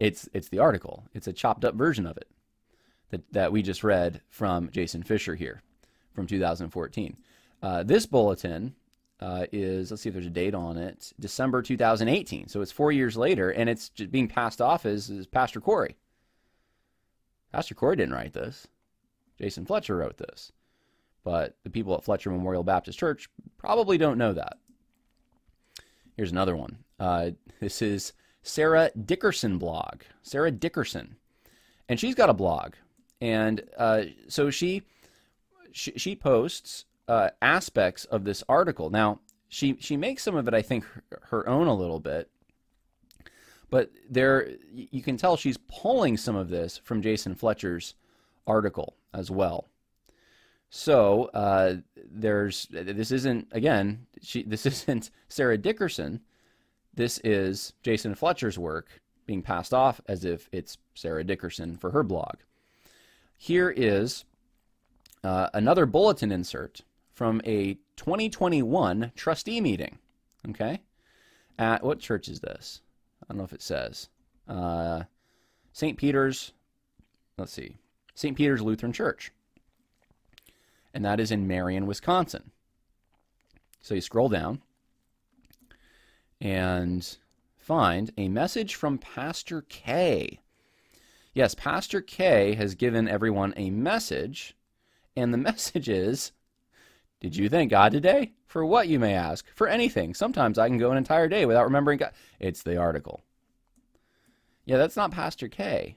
it's 0.00 0.28
it's 0.32 0.48
the 0.48 0.58
article. 0.58 1.04
It's 1.14 1.28
a 1.28 1.32
chopped 1.32 1.64
up 1.64 1.76
version 1.76 2.06
of 2.06 2.16
it 2.16 2.28
that, 3.10 3.32
that 3.32 3.52
we 3.52 3.62
just 3.62 3.84
read 3.84 4.20
from 4.28 4.70
Jason 4.70 5.04
Fisher 5.04 5.36
here 5.36 5.62
from 6.16 6.26
2014. 6.26 7.16
Uh, 7.62 7.82
this 7.84 8.06
bulletin 8.06 8.74
uh, 9.20 9.46
is, 9.52 9.90
let's 9.90 10.02
see 10.02 10.08
if 10.08 10.14
there's 10.14 10.26
a 10.26 10.30
date 10.30 10.54
on 10.54 10.76
it, 10.76 11.12
December 11.20 11.62
2018. 11.62 12.48
So 12.48 12.60
it's 12.60 12.72
four 12.72 12.90
years 12.90 13.16
later, 13.16 13.50
and 13.50 13.68
it's 13.70 13.90
being 13.90 14.26
passed 14.26 14.60
off 14.60 14.84
as, 14.84 15.08
as 15.10 15.26
Pastor 15.26 15.60
Corey. 15.60 15.96
Pastor 17.52 17.74
Corey 17.74 17.96
didn't 17.96 18.14
write 18.14 18.32
this. 18.32 18.66
Jason 19.38 19.64
Fletcher 19.64 19.96
wrote 19.96 20.18
this. 20.18 20.52
But 21.24 21.56
the 21.64 21.70
people 21.70 21.94
at 21.94 22.04
Fletcher 22.04 22.30
Memorial 22.30 22.62
Baptist 22.62 22.98
Church 22.98 23.28
probably 23.58 23.98
don't 23.98 24.18
know 24.18 24.32
that. 24.32 24.58
Here's 26.16 26.32
another 26.32 26.56
one. 26.56 26.78
Uh, 26.98 27.30
this 27.60 27.82
is 27.82 28.12
Sarah 28.42 28.90
Dickerson 29.04 29.58
blog. 29.58 30.02
Sarah 30.22 30.50
Dickerson. 30.50 31.16
And 31.88 31.98
she's 31.98 32.14
got 32.14 32.30
a 32.30 32.34
blog. 32.34 32.74
And 33.20 33.62
uh, 33.76 34.02
so 34.28 34.50
she, 34.50 34.82
she, 35.76 35.92
she 35.96 36.16
posts 36.16 36.86
uh, 37.06 37.30
aspects 37.42 38.06
of 38.06 38.24
this 38.24 38.42
article. 38.48 38.88
Now, 38.88 39.20
she 39.48 39.76
she 39.78 39.96
makes 39.96 40.22
some 40.22 40.34
of 40.34 40.48
it, 40.48 40.54
I 40.54 40.62
think, 40.62 40.84
her, 40.84 41.20
her 41.24 41.48
own 41.48 41.66
a 41.66 41.74
little 41.74 42.00
bit, 42.00 42.30
but 43.70 43.90
there 44.08 44.48
you 44.72 45.02
can 45.02 45.16
tell 45.16 45.36
she's 45.36 45.58
pulling 45.68 46.16
some 46.16 46.34
of 46.34 46.48
this 46.48 46.78
from 46.78 47.02
Jason 47.02 47.34
Fletcher's 47.34 47.94
article 48.46 48.96
as 49.12 49.30
well. 49.30 49.68
So 50.70 51.24
uh, 51.34 51.76
there's 52.10 52.66
this 52.70 53.12
isn't 53.12 53.48
again 53.52 54.06
she 54.22 54.42
this 54.42 54.66
isn't 54.66 55.10
Sarah 55.28 55.58
Dickerson. 55.58 56.22
This 56.94 57.18
is 57.18 57.74
Jason 57.82 58.14
Fletcher's 58.14 58.58
work 58.58 59.02
being 59.26 59.42
passed 59.42 59.74
off 59.74 60.00
as 60.06 60.24
if 60.24 60.48
it's 60.52 60.78
Sarah 60.94 61.24
Dickerson 61.24 61.76
for 61.76 61.90
her 61.90 62.02
blog. 62.02 62.36
Here 63.36 63.70
is 63.70 64.24
uh, 65.26 65.50
another 65.54 65.86
bulletin 65.86 66.30
insert 66.30 66.82
from 67.12 67.40
a 67.44 67.74
2021 67.96 69.10
trustee 69.16 69.60
meeting. 69.60 69.98
Okay? 70.50 70.82
At 71.58 71.82
what 71.82 71.98
church 71.98 72.28
is 72.28 72.38
this? 72.38 72.80
I 73.22 73.26
don't 73.28 73.38
know 73.38 73.44
if 73.44 73.52
it 73.52 73.62
says. 73.62 74.08
Uh, 74.46 75.02
St. 75.72 75.98
Peter's, 75.98 76.52
let's 77.38 77.52
see, 77.52 77.76
St. 78.14 78.36
Peter's 78.36 78.62
Lutheran 78.62 78.92
Church. 78.92 79.32
And 80.94 81.04
that 81.04 81.18
is 81.18 81.32
in 81.32 81.48
Marion, 81.48 81.86
Wisconsin. 81.86 82.52
So 83.82 83.94
you 83.94 84.00
scroll 84.00 84.28
down 84.28 84.62
and 86.40 87.18
find 87.58 88.12
a 88.16 88.28
message 88.28 88.76
from 88.76 88.98
Pastor 88.98 89.62
K. 89.62 90.38
Yes, 91.34 91.54
Pastor 91.54 92.00
K 92.00 92.54
has 92.54 92.76
given 92.76 93.08
everyone 93.08 93.52
a 93.56 93.70
message, 93.70 94.54
and 95.16 95.32
the 95.32 95.38
message 95.50 95.88
is 95.88 96.32
did 97.20 97.34
you 97.34 97.48
thank 97.48 97.70
God 97.70 97.92
today? 97.92 98.32
For 98.46 98.64
what, 98.64 98.88
you 98.88 98.98
may 98.98 99.14
ask? 99.14 99.46
For 99.54 99.68
anything. 99.68 100.14
Sometimes 100.14 100.58
I 100.58 100.68
can 100.68 100.78
go 100.78 100.90
an 100.90 100.98
entire 100.98 101.28
day 101.28 101.46
without 101.46 101.64
remembering 101.64 101.98
God. 101.98 102.12
It's 102.38 102.62
the 102.62 102.76
article. 102.76 103.24
Yeah, 104.66 104.76
that's 104.76 104.96
not 104.96 105.12
Pastor 105.12 105.48
K. 105.48 105.96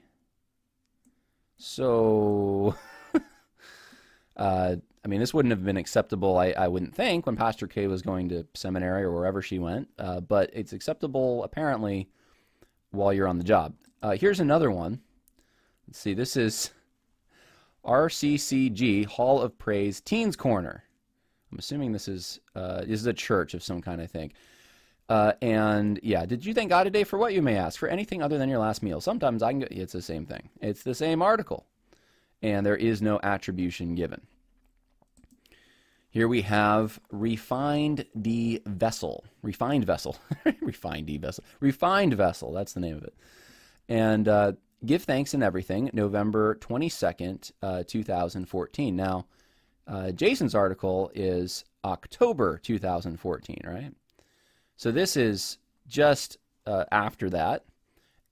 So, 1.58 2.74
uh, 4.36 4.76
I 5.04 5.08
mean, 5.08 5.20
this 5.20 5.34
wouldn't 5.34 5.52
have 5.52 5.64
been 5.64 5.76
acceptable, 5.76 6.38
I, 6.38 6.52
I, 6.52 6.68
wouldn't 6.68 6.94
think, 6.94 7.26
when 7.26 7.36
Pastor 7.36 7.66
K 7.66 7.86
was 7.86 8.00
going 8.00 8.30
to 8.30 8.46
seminary 8.54 9.02
or 9.02 9.12
wherever 9.12 9.42
she 9.42 9.58
went, 9.58 9.88
uh, 9.98 10.20
but 10.20 10.50
it's 10.54 10.72
acceptable 10.72 11.44
apparently 11.44 12.08
while 12.92 13.12
you're 13.12 13.28
on 13.28 13.38
the 13.38 13.44
job. 13.44 13.74
Uh, 14.02 14.12
here's 14.12 14.40
another 14.40 14.70
one 14.70 15.00
Let's 15.90 15.98
see. 15.98 16.14
This 16.14 16.36
is 16.36 16.70
RCCG 17.84 19.06
Hall 19.06 19.40
of 19.40 19.58
Praise 19.58 20.00
Teens 20.00 20.36
Corner. 20.36 20.84
I'm 21.50 21.58
assuming 21.58 21.92
this 21.92 22.08
is 22.08 22.40
uh, 22.54 22.80
this 22.80 23.00
is 23.00 23.06
a 23.06 23.12
church 23.12 23.54
of 23.54 23.62
some 23.62 23.80
kind, 23.80 24.00
I 24.00 24.06
think. 24.06 24.34
Uh, 25.08 25.32
and 25.42 25.98
yeah, 26.02 26.24
did 26.24 26.44
you 26.44 26.54
thank 26.54 26.68
God 26.68 26.84
today 26.84 27.02
for 27.02 27.18
what 27.18 27.34
you 27.34 27.42
may 27.42 27.56
ask? 27.56 27.78
For 27.78 27.88
anything 27.88 28.22
other 28.22 28.38
than 28.38 28.48
your 28.48 28.60
last 28.60 28.82
meal. 28.82 29.00
Sometimes 29.00 29.42
I 29.42 29.50
can. 29.50 29.60
Get, 29.60 29.72
it's 29.72 29.92
the 29.92 30.02
same 30.02 30.26
thing. 30.26 30.48
It's 30.60 30.82
the 30.82 30.94
same 30.94 31.20
article, 31.20 31.66
and 32.42 32.64
there 32.64 32.76
is 32.76 33.02
no 33.02 33.18
attribution 33.22 33.94
given. 33.94 34.20
Here 36.10 36.28
we 36.28 36.42
have 36.42 37.00
refined 37.10 38.04
the 38.14 38.62
vessel, 38.66 39.24
refined 39.42 39.84
vessel, 39.84 40.16
refined 40.60 41.06
the 41.06 41.18
vessel, 41.18 41.44
refined 41.60 42.14
vessel. 42.14 42.52
That's 42.52 42.72
the 42.72 42.80
name 42.80 42.96
of 42.96 43.04
it. 43.04 43.14
And 43.88 44.28
uh, 44.28 44.52
give 44.84 45.04
thanks 45.04 45.34
in 45.34 45.42
everything. 45.42 45.90
November 45.92 46.54
twenty 46.56 46.88
second, 46.88 47.50
uh, 47.62 47.82
two 47.86 48.02
thousand 48.02 48.46
fourteen. 48.46 48.96
Now, 48.96 49.26
uh, 49.86 50.10
Jason's 50.12 50.54
article 50.54 51.10
is 51.14 51.64
October 51.84 52.58
two 52.58 52.78
thousand 52.78 53.18
fourteen, 53.18 53.60
right? 53.64 53.92
So 54.76 54.90
this 54.90 55.16
is 55.16 55.58
just 55.86 56.38
uh, 56.66 56.84
after 56.90 57.30
that. 57.30 57.64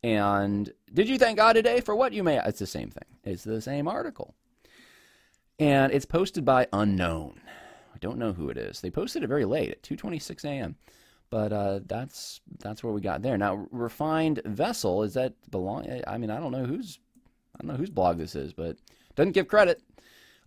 And 0.03 0.73
did 0.95 1.09
you 1.09 1.19
thank 1.19 1.37
God 1.37 1.55
today 1.55 1.81
for 1.81 1.97
what 1.97 2.13
you 2.13 2.23
may? 2.23 2.41
It's 2.45 2.61
the 2.61 2.67
same 2.67 2.91
thing. 2.91 3.05
It's 3.25 3.45
the 3.45 3.61
same 3.61 3.89
article. 3.89 4.35
And 5.59 5.93
it's 5.93 6.07
posted 6.07 6.45
by 6.45 6.69
unknown. 6.73 7.41
I 7.93 7.99
don't 7.99 8.19
know 8.19 8.33
who 8.33 8.49
it 8.49 8.57
is. 8.57 8.81
They 8.81 8.91
posted 8.91 9.25
it 9.25 9.27
very 9.27 9.45
late 9.45 9.71
at 9.71 9.83
2:26 9.83 10.45
a.m. 10.45 10.77
But 11.31 11.53
uh, 11.53 11.81
that's 11.87 12.41
that's 12.59 12.83
where 12.83 12.93
we 12.93 13.01
got 13.01 13.23
there. 13.23 13.37
Now, 13.37 13.67
refined 13.71 14.41
vessel 14.45 15.03
is 15.03 15.15
that 15.15 15.35
belong? 15.51 16.03
I 16.07 16.19
mean, 16.19 16.31
I 16.31 16.41
don't 16.41 16.53
know 16.53 16.65
whose 16.65 16.99
I 17.55 17.63
don't 17.63 17.73
know 17.73 17.79
whose 17.79 17.91
blog 17.91 18.19
this 18.19 18.35
is, 18.35 18.53
but 18.53 18.77
doesn't 19.15 19.33
give 19.33 19.49
credit. 19.49 19.83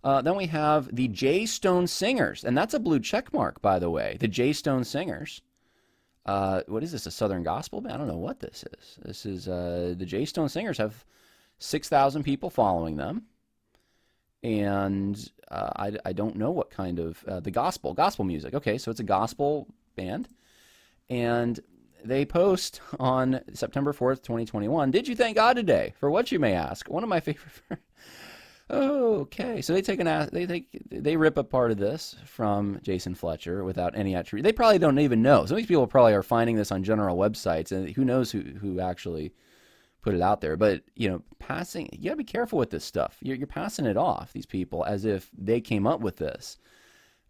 Uh, 0.02 0.20
then 0.20 0.36
we 0.36 0.46
have 0.46 0.94
the 0.94 1.06
J 1.08 1.46
Stone 1.46 1.86
Singers, 1.86 2.44
and 2.44 2.58
that's 2.58 2.74
a 2.74 2.80
blue 2.80 2.98
check 2.98 3.32
mark, 3.32 3.62
by 3.62 3.78
the 3.78 3.90
way. 3.90 4.16
The 4.18 4.28
J 4.28 4.52
Stone 4.52 4.84
Singers. 4.84 5.42
Uh, 6.26 6.62
what 6.66 6.82
is 6.82 6.92
this? 6.92 7.06
A 7.06 7.10
Southern 7.10 7.42
Gospel 7.42 7.80
band? 7.80 7.94
I 7.94 7.98
don't 7.98 8.08
know 8.08 8.16
what 8.16 8.40
this 8.40 8.64
is. 8.78 8.98
This 9.02 9.26
is 9.26 9.48
uh, 9.48 9.94
the 9.96 10.06
J 10.06 10.24
Stone 10.24 10.48
Singers 10.48 10.78
have 10.78 11.04
six 11.58 11.88
thousand 11.88 12.24
people 12.24 12.50
following 12.50 12.96
them 12.96 13.26
and 14.42 15.30
uh, 15.50 15.70
I, 15.76 15.92
I 16.04 16.12
don't 16.12 16.36
know 16.36 16.50
what 16.50 16.70
kind 16.70 16.98
of 16.98 17.24
uh, 17.24 17.40
the 17.40 17.50
gospel 17.50 17.94
gospel 17.94 18.24
music. 18.24 18.54
Okay, 18.54 18.78
so 18.78 18.90
it's 18.90 19.00
a 19.00 19.04
gospel 19.04 19.68
band, 19.96 20.28
and 21.12 21.60
they 22.04 22.24
post 22.24 22.80
on 22.98 23.40
September 23.52 23.92
fourth, 23.92 24.22
twenty 24.22 24.46
twenty 24.46 24.66
one. 24.66 24.90
Did 24.90 25.06
you 25.06 25.14
thank 25.14 25.36
God 25.36 25.56
today 25.56 25.92
for 26.00 26.10
what 26.10 26.32
you 26.32 26.38
may 26.38 26.54
ask? 26.54 26.88
One 26.88 27.02
of 27.02 27.08
my 27.10 27.20
favorite. 27.28 27.52
okay, 28.70 29.60
so 29.60 29.74
they 29.74 29.82
take 29.82 30.00
an 30.00 30.28
they 30.32 30.46
take 30.46 30.68
they 30.90 31.16
rip 31.16 31.36
a 31.36 31.44
part 31.44 31.70
of 31.70 31.76
this 31.76 32.16
from 32.24 32.80
Jason 32.82 33.14
Fletcher 33.14 33.62
without 33.62 33.96
any 33.96 34.14
attribute. 34.14 34.44
They 34.44 34.52
probably 34.52 34.78
don't 34.78 34.98
even 34.98 35.20
know. 35.20 35.44
Some 35.44 35.56
of 35.56 35.58
these 35.58 35.66
people 35.66 35.86
probably 35.86 36.14
are 36.14 36.22
finding 36.22 36.56
this 36.56 36.72
on 36.72 36.82
general 36.82 37.18
websites, 37.18 37.72
and 37.72 37.90
who 37.90 38.06
knows 38.06 38.32
who 38.32 38.40
who 38.40 38.80
actually 38.80 39.34
put 40.00 40.14
it 40.14 40.22
out 40.22 40.40
there. 40.40 40.56
But 40.56 40.82
you 40.96 41.10
know, 41.10 41.22
passing 41.38 41.90
you 41.92 42.04
gotta 42.04 42.16
be 42.16 42.24
careful 42.24 42.58
with 42.58 42.70
this 42.70 42.86
stuff. 42.86 43.18
You're, 43.20 43.36
you're 43.36 43.46
passing 43.46 43.84
it 43.84 43.98
off 43.98 44.32
these 44.32 44.46
people 44.46 44.82
as 44.84 45.04
if 45.04 45.30
they 45.36 45.60
came 45.60 45.86
up 45.86 46.00
with 46.00 46.16
this, 46.16 46.56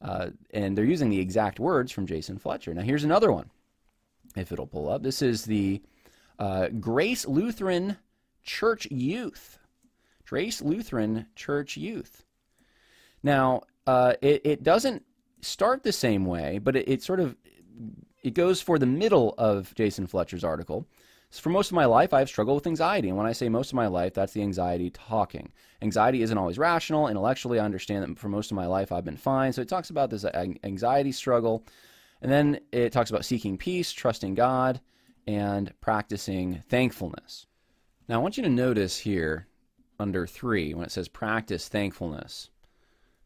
uh, 0.01 0.29
and 0.53 0.79
they're 0.79 0.85
using 0.85 1.11
the 1.11 1.19
exact 1.19 1.59
words 1.59 1.91
from 1.91 2.07
Jason 2.07 2.39
Fletcher. 2.39 2.73
Now 2.73 2.83
here's 2.83 3.05
another 3.05 3.33
one, 3.33 3.51
if 4.37 4.53
it'll 4.53 4.67
pull 4.67 4.91
up. 4.91 5.03
This 5.03 5.23
is 5.23 5.45
the 5.45 5.83
uh, 6.39 6.69
Grace 6.69 7.27
Lutheran 7.27 7.97
Church 8.43 8.87
Youth. 8.91 9.59
Grace 10.27 10.63
Lutheran 10.63 11.27
Church 11.37 11.77
Youth. 11.77 12.25
Now 13.23 13.63
uh, 13.87 14.15
it, 14.21 14.43
it 14.45 14.63
doesn't 14.63 15.05
start 15.41 15.83
the 15.83 15.93
same 15.93 16.25
way, 16.25 16.59
but 16.59 16.77
it, 16.77 16.89
it 16.89 17.03
sort 17.03 17.21
of 17.21 17.37
it 18.23 18.35
goes 18.35 18.61
for 18.61 18.79
the 18.79 18.87
middle 18.87 19.35
of 19.37 19.75
Jason 19.75 20.07
Fletcher's 20.07 20.45
article 20.45 20.87
for 21.41 21.49
most 21.49 21.71
of 21.71 21.75
my 21.75 21.87
life, 21.87 22.13
I've 22.13 22.29
struggled 22.29 22.57
with 22.57 22.67
anxiety. 22.67 23.09
And 23.09 23.17
when 23.17 23.27
I 23.27 23.33
say 23.33 23.49
most 23.49 23.71
of 23.71 23.75
my 23.75 23.87
life, 23.87 24.13
that's 24.15 24.33
the 24.33 24.43
anxiety 24.43 24.91
talking. 24.91 25.51
Anxiety 25.81 26.23
isn't 26.23 26.37
always 26.37 26.59
rational. 26.59 27.09
Intellectually, 27.09 27.59
I 27.59 27.65
understand 27.65 28.03
that 28.05 28.19
for 28.19 28.29
most 28.29 28.51
of 28.51 28.57
my 28.57 28.67
life, 28.67 28.93
I've 28.93 29.05
been 29.05 29.17
fine. 29.17 29.53
So 29.53 29.63
it 29.63 29.69
talks 29.69 29.91
about 29.91 30.11
this 30.11 30.25
anxiety 30.25 31.13
struggle. 31.13 31.65
And 32.23 32.31
then 32.31 32.61
it 32.71 32.93
talks 32.93 33.11
about 33.11 33.25
seeking 33.25 33.59
peace, 33.59 33.93
trusting 33.93 34.35
God, 34.37 34.81
and 35.27 35.73
practicing 35.81 36.63
thankfulness. 36.69 37.47
Now, 38.09 38.15
I 38.15 38.23
want 38.23 38.37
you 38.37 38.45
to 38.45 38.49
notice 38.49 38.97
here 38.99 39.49
under 39.99 40.27
three, 40.27 40.73
when 40.73 40.85
it 40.85 40.93
says 40.93 41.09
practice 41.09 41.69
thankfulness, 41.69 42.49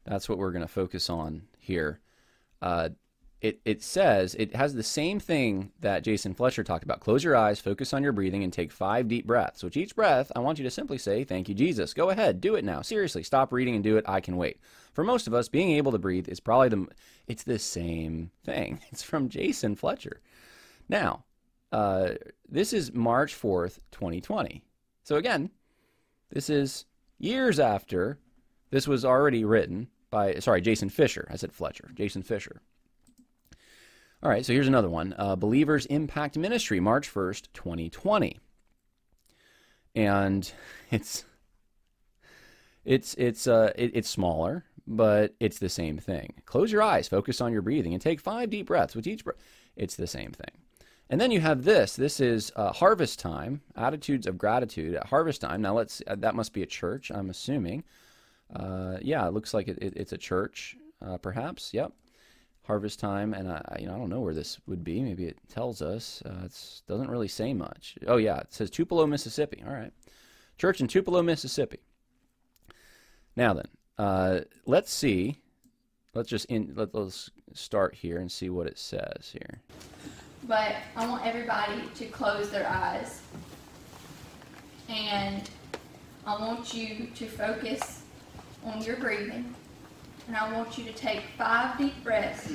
that's 0.04 0.28
what 0.28 0.38
we're 0.38 0.52
going 0.52 0.62
to 0.62 0.68
focus 0.68 1.10
on 1.10 1.42
here. 1.58 2.00
Uh, 2.62 2.88
it, 3.40 3.60
it 3.64 3.82
says 3.82 4.34
it 4.38 4.56
has 4.56 4.74
the 4.74 4.82
same 4.82 5.20
thing 5.20 5.72
that 5.80 6.02
Jason 6.02 6.34
Fletcher 6.34 6.64
talked 6.64 6.84
about. 6.84 7.00
Close 7.00 7.22
your 7.22 7.36
eyes, 7.36 7.60
focus 7.60 7.92
on 7.92 8.02
your 8.02 8.12
breathing, 8.12 8.42
and 8.42 8.52
take 8.52 8.72
five 8.72 9.08
deep 9.08 9.26
breaths. 9.26 9.62
Which 9.62 9.76
each 9.76 9.94
breath, 9.94 10.32
I 10.34 10.40
want 10.40 10.58
you 10.58 10.64
to 10.64 10.70
simply 10.70 10.98
say, 10.98 11.22
Thank 11.22 11.48
you, 11.48 11.54
Jesus. 11.54 11.92
Go 11.92 12.10
ahead, 12.10 12.40
do 12.40 12.54
it 12.54 12.64
now. 12.64 12.82
Seriously, 12.82 13.22
stop 13.22 13.52
reading 13.52 13.74
and 13.74 13.84
do 13.84 13.96
it. 13.98 14.04
I 14.08 14.20
can 14.20 14.36
wait. 14.36 14.58
For 14.94 15.04
most 15.04 15.26
of 15.26 15.34
us, 15.34 15.48
being 15.48 15.72
able 15.72 15.92
to 15.92 15.98
breathe 15.98 16.28
is 16.28 16.40
probably 16.40 16.70
the. 16.70 16.86
It's 17.26 17.44
the 17.44 17.58
same 17.58 18.30
thing. 18.44 18.80
It's 18.90 19.02
from 19.02 19.28
Jason 19.28 19.76
Fletcher. 19.76 20.22
Now, 20.88 21.24
uh, 21.72 22.12
this 22.48 22.72
is 22.72 22.94
March 22.94 23.34
4th, 23.34 23.78
2020. 23.90 24.62
So 25.02 25.16
again, 25.16 25.50
this 26.30 26.48
is 26.48 26.86
years 27.18 27.60
after 27.60 28.18
this 28.70 28.88
was 28.88 29.04
already 29.04 29.44
written 29.44 29.88
by, 30.10 30.36
sorry, 30.36 30.60
Jason 30.60 30.88
Fisher. 30.88 31.28
I 31.30 31.36
said 31.36 31.52
Fletcher. 31.52 31.90
Jason 31.94 32.22
Fisher. 32.22 32.62
All 34.26 34.32
right, 34.32 34.44
so 34.44 34.52
here's 34.52 34.66
another 34.66 34.88
one 34.88 35.14
uh, 35.18 35.36
Believers 35.36 35.86
Impact 35.86 36.36
Ministry, 36.36 36.80
March 36.80 37.14
1st, 37.14 37.46
2020. 37.54 38.40
And 39.94 40.52
it's. 40.90 41.24
It's 42.84 43.14
it's 43.14 43.46
uh 43.46 43.72
it, 43.76 43.92
it's 43.94 44.10
smaller, 44.10 44.64
but 44.84 45.36
it's 45.38 45.60
the 45.60 45.68
same 45.68 45.98
thing. 45.98 46.34
Close 46.44 46.72
your 46.72 46.82
eyes, 46.82 47.06
focus 47.06 47.40
on 47.40 47.52
your 47.52 47.62
breathing, 47.62 47.92
and 47.92 48.02
take 48.02 48.18
five 48.18 48.50
deep 48.50 48.66
breaths 48.66 48.96
with 48.96 49.06
each 49.06 49.22
breath. 49.22 49.36
It's 49.76 49.94
the 49.94 50.08
same 50.08 50.32
thing. 50.32 50.60
And 51.08 51.20
then 51.20 51.30
you 51.30 51.40
have 51.40 51.62
this. 51.62 51.94
This 51.94 52.18
is 52.18 52.50
uh, 52.56 52.72
harvest 52.72 53.20
time. 53.20 53.60
Attitudes 53.76 54.26
of 54.26 54.38
gratitude 54.38 54.96
at 54.96 55.06
harvest 55.06 55.40
time. 55.42 55.62
Now 55.62 55.74
let's. 55.74 56.02
Uh, 56.04 56.16
that 56.16 56.34
must 56.34 56.52
be 56.52 56.64
a 56.64 56.66
church. 56.66 57.12
I'm 57.12 57.30
assuming. 57.30 57.84
Uh, 58.52 58.96
yeah, 59.02 59.24
it 59.28 59.34
looks 59.34 59.54
like 59.54 59.68
it, 59.68 59.78
it, 59.80 59.92
it's 59.96 60.12
a 60.12 60.18
church, 60.18 60.76
uh, 61.00 61.16
perhaps. 61.16 61.72
Yep 61.72 61.92
harvest 62.66 62.98
time, 62.98 63.32
and 63.32 63.48
I, 63.48 63.78
you 63.80 63.86
know, 63.86 63.94
I 63.94 63.98
don't 63.98 64.10
know 64.10 64.20
where 64.20 64.34
this 64.34 64.58
would 64.66 64.82
be. 64.82 65.00
Maybe 65.00 65.24
it 65.24 65.38
tells 65.48 65.80
us. 65.80 66.22
Uh, 66.26 66.44
it 66.44 66.82
doesn't 66.88 67.08
really 67.08 67.28
say 67.28 67.54
much. 67.54 67.96
Oh 68.06 68.16
yeah, 68.16 68.38
it 68.38 68.52
says 68.52 68.70
Tupelo, 68.70 69.06
Mississippi. 69.06 69.62
All 69.66 69.72
right, 69.72 69.92
church 70.58 70.80
in 70.80 70.88
Tupelo, 70.88 71.22
Mississippi. 71.22 71.78
Now 73.36 73.54
then, 73.54 73.68
uh, 73.98 74.40
let's 74.66 74.92
see. 74.92 75.38
Let's 76.14 76.28
just 76.28 76.46
in, 76.46 76.72
let, 76.74 76.94
let's 76.94 77.30
start 77.52 77.94
here 77.94 78.18
and 78.18 78.32
see 78.32 78.48
what 78.48 78.66
it 78.66 78.78
says 78.78 79.30
here. 79.32 79.60
But 80.44 80.76
I 80.96 81.06
want 81.06 81.26
everybody 81.26 81.82
to 81.96 82.06
close 82.06 82.50
their 82.50 82.68
eyes, 82.68 83.20
and 84.88 85.48
I 86.26 86.38
want 86.40 86.74
you 86.74 87.08
to 87.14 87.26
focus 87.26 88.02
on 88.64 88.82
your 88.82 88.96
breathing 88.96 89.54
and 90.26 90.36
I 90.36 90.52
want 90.52 90.76
you 90.76 90.84
to 90.84 90.92
take 90.92 91.22
five 91.38 91.78
deep 91.78 92.02
breaths. 92.02 92.50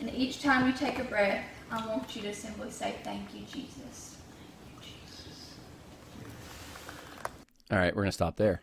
And 0.00 0.14
each 0.14 0.42
time 0.42 0.66
you 0.66 0.72
take 0.72 0.98
a 0.98 1.04
breath, 1.04 1.44
I 1.70 1.86
want 1.86 2.16
you 2.16 2.22
to 2.22 2.34
simply 2.34 2.70
say, 2.70 2.94
Thank 3.04 3.34
you, 3.34 3.42
Jesus. 3.42 4.16
All 7.70 7.78
right, 7.78 7.94
we're 7.94 8.02
going 8.02 8.08
to 8.08 8.12
stop 8.12 8.36
there. 8.36 8.62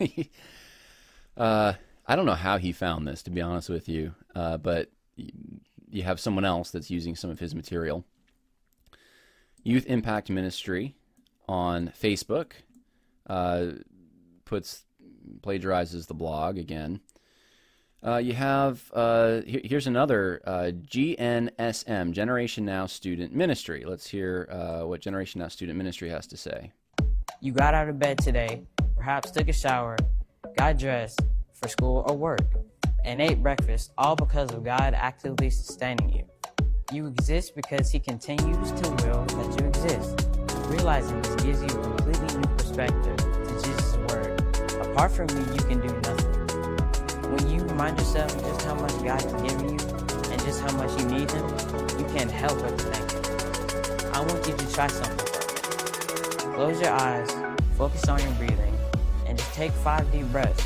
uh, 1.36 1.74
I 2.06 2.16
don't 2.16 2.24
know 2.24 2.32
how 2.32 2.56
he 2.56 2.72
found 2.72 3.06
this, 3.06 3.22
to 3.24 3.30
be 3.30 3.42
honest 3.42 3.68
with 3.68 3.88
you, 3.88 4.14
uh, 4.34 4.56
but 4.56 4.90
you 5.90 6.02
have 6.02 6.18
someone 6.18 6.46
else 6.46 6.70
that's 6.70 6.90
using 6.90 7.14
some 7.14 7.28
of 7.28 7.40
his 7.40 7.54
material. 7.54 8.04
Youth 9.62 9.84
Impact 9.86 10.30
Ministry 10.30 10.94
on 11.46 11.92
Facebook 12.00 12.52
uh, 13.26 13.66
puts 14.46 14.84
plagiarizes 15.42 16.06
the 16.06 16.14
blog 16.14 16.56
again. 16.56 17.00
Uh, 18.04 18.16
you 18.16 18.32
have 18.32 18.90
uh, 18.94 19.40
here's 19.44 19.88
another 19.88 20.40
uh, 20.44 20.70
GNSM 20.86 22.12
Generation 22.12 22.64
Now 22.64 22.86
Student 22.86 23.34
Ministry. 23.34 23.84
Let's 23.84 24.06
hear 24.06 24.48
uh, 24.50 24.86
what 24.86 25.00
Generation 25.00 25.40
Now 25.40 25.48
Student 25.48 25.76
Ministry 25.76 26.08
has 26.08 26.26
to 26.28 26.36
say. 26.36 26.72
You 27.40 27.52
got 27.52 27.74
out 27.74 27.88
of 27.88 27.98
bed 27.98 28.18
today, 28.18 28.62
perhaps 28.96 29.32
took 29.32 29.48
a 29.48 29.52
shower, 29.52 29.96
got 30.56 30.78
dressed 30.78 31.20
for 31.54 31.68
school 31.68 32.04
or 32.08 32.16
work, 32.16 32.46
and 33.04 33.20
ate 33.20 33.42
breakfast, 33.42 33.90
all 33.98 34.14
because 34.14 34.52
of 34.52 34.64
God 34.64 34.94
actively 34.94 35.50
sustaining 35.50 36.10
you. 36.10 36.24
You 36.92 37.06
exist 37.06 37.56
because 37.56 37.90
He 37.90 37.98
continues 37.98 38.70
to 38.80 38.90
will 38.90 39.24
that 39.24 39.60
you 39.60 39.66
exist. 39.66 40.24
Realizing 40.68 41.20
this 41.22 41.34
gives 41.36 41.62
you 41.62 41.80
a 41.80 41.82
completely 41.82 42.38
new 42.38 42.46
perspective 42.56 43.16
to 43.16 43.60
Jesus' 43.64 43.96
word. 44.12 44.40
Apart 44.86 45.10
from 45.10 45.26
me, 45.28 45.52
you 45.54 45.62
can 45.64 45.80
do 45.80 45.92
nothing. 46.08 46.27
When 47.30 47.50
you 47.50 47.62
remind 47.64 47.98
yourself 47.98 48.30
just 48.40 48.62
how 48.62 48.74
much 48.74 48.92
God 49.04 49.22
has 49.22 49.32
given 49.42 49.78
you 49.78 49.86
and 50.30 50.42
just 50.42 50.60
how 50.60 50.76
much 50.76 50.98
you 51.00 51.06
need 51.06 51.30
Him, 51.30 51.46
you 51.98 52.06
can't 52.14 52.30
help 52.30 52.58
but 52.60 52.80
thank 52.80 53.10
Him. 53.10 54.14
I 54.14 54.20
want 54.20 54.46
you 54.46 54.56
to 54.56 54.72
try 54.72 54.88
something. 54.88 55.26
Close 56.54 56.80
your 56.80 56.92
eyes, 56.92 57.30
focus 57.76 58.08
on 58.08 58.20
your 58.20 58.32
breathing, 58.32 58.76
and 59.26 59.38
just 59.38 59.52
take 59.54 59.72
five 59.72 60.10
deep 60.10 60.26
breaths. 60.32 60.64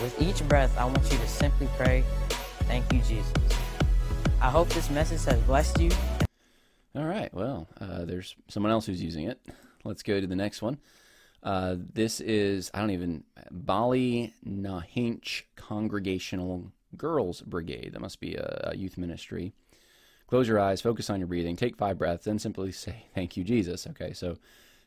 With 0.00 0.16
each 0.20 0.46
breath, 0.48 0.76
I 0.78 0.84
want 0.84 1.02
you 1.10 1.18
to 1.18 1.28
simply 1.28 1.68
pray, 1.76 2.04
Thank 2.70 2.92
you, 2.92 3.00
Jesus. 3.00 3.32
I 4.40 4.48
hope 4.48 4.68
this 4.68 4.88
message 4.90 5.24
has 5.24 5.40
blessed 5.40 5.80
you. 5.80 5.90
All 6.94 7.02
right. 7.02 7.34
Well, 7.34 7.66
uh, 7.80 8.04
there's 8.04 8.36
someone 8.46 8.70
else 8.70 8.86
who's 8.86 9.02
using 9.02 9.24
it. 9.24 9.40
Let's 9.82 10.04
go 10.04 10.20
to 10.20 10.26
the 10.28 10.36
next 10.36 10.62
one. 10.62 10.78
Uh, 11.42 11.76
this 11.78 12.20
is, 12.20 12.70
I 12.74 12.80
don't 12.80 12.90
even, 12.90 13.24
Bali 13.50 14.34
Nahinch 14.46 15.42
Congregational 15.56 16.72
Girls 16.96 17.40
Brigade. 17.40 17.92
That 17.92 18.00
must 18.00 18.20
be 18.20 18.34
a, 18.34 18.70
a 18.72 18.76
youth 18.76 18.98
ministry. 18.98 19.52
Close 20.26 20.46
your 20.46 20.60
eyes, 20.60 20.80
focus 20.80 21.10
on 21.10 21.18
your 21.18 21.26
breathing, 21.26 21.56
take 21.56 21.76
five 21.76 21.98
breaths, 21.98 22.24
then 22.24 22.38
simply 22.38 22.70
say, 22.72 23.06
Thank 23.14 23.36
you, 23.36 23.44
Jesus. 23.44 23.86
Okay, 23.86 24.12
so 24.12 24.36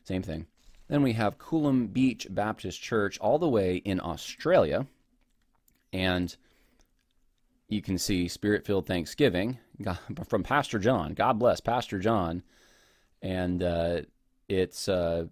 same 0.04 0.22
thing. 0.22 0.46
Then 0.88 1.02
we 1.02 1.12
have 1.14 1.38
Coolum 1.38 1.92
Beach 1.92 2.26
Baptist 2.30 2.80
Church, 2.80 3.18
all 3.18 3.38
the 3.38 3.48
way 3.48 3.76
in 3.76 4.00
Australia. 4.00 4.86
And 5.92 6.34
you 7.68 7.80
can 7.80 7.98
see 7.98 8.28
Spirit 8.28 8.66
filled 8.66 8.86
Thanksgiving 8.86 9.58
from 10.28 10.42
Pastor 10.42 10.78
John. 10.78 11.14
God 11.14 11.38
bless 11.38 11.60
Pastor 11.60 11.98
John. 11.98 12.42
And 13.22 13.62
uh, 13.62 14.02
it's 14.48 14.88
uh, 14.88 15.24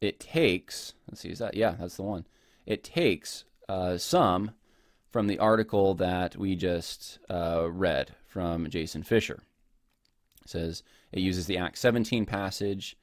it 0.00 0.20
takes 0.20 0.94
let's 1.08 1.20
see 1.20 1.30
is 1.30 1.38
that 1.38 1.54
yeah 1.54 1.74
that's 1.78 1.96
the 1.96 2.02
one. 2.02 2.26
It 2.66 2.82
takes 2.82 3.44
uh, 3.68 3.98
some 3.98 4.52
from 5.10 5.26
the 5.26 5.38
article 5.38 5.94
that 5.94 6.36
we 6.36 6.56
just 6.56 7.18
uh, 7.30 7.70
read 7.70 8.14
from 8.26 8.68
Jason 8.68 9.02
Fisher. 9.02 9.42
It 10.44 10.50
says 10.50 10.82
it 11.12 11.20
uses 11.20 11.46
the 11.46 11.58
Acts 11.58 11.80
17 11.80 12.26
passage. 12.26 12.96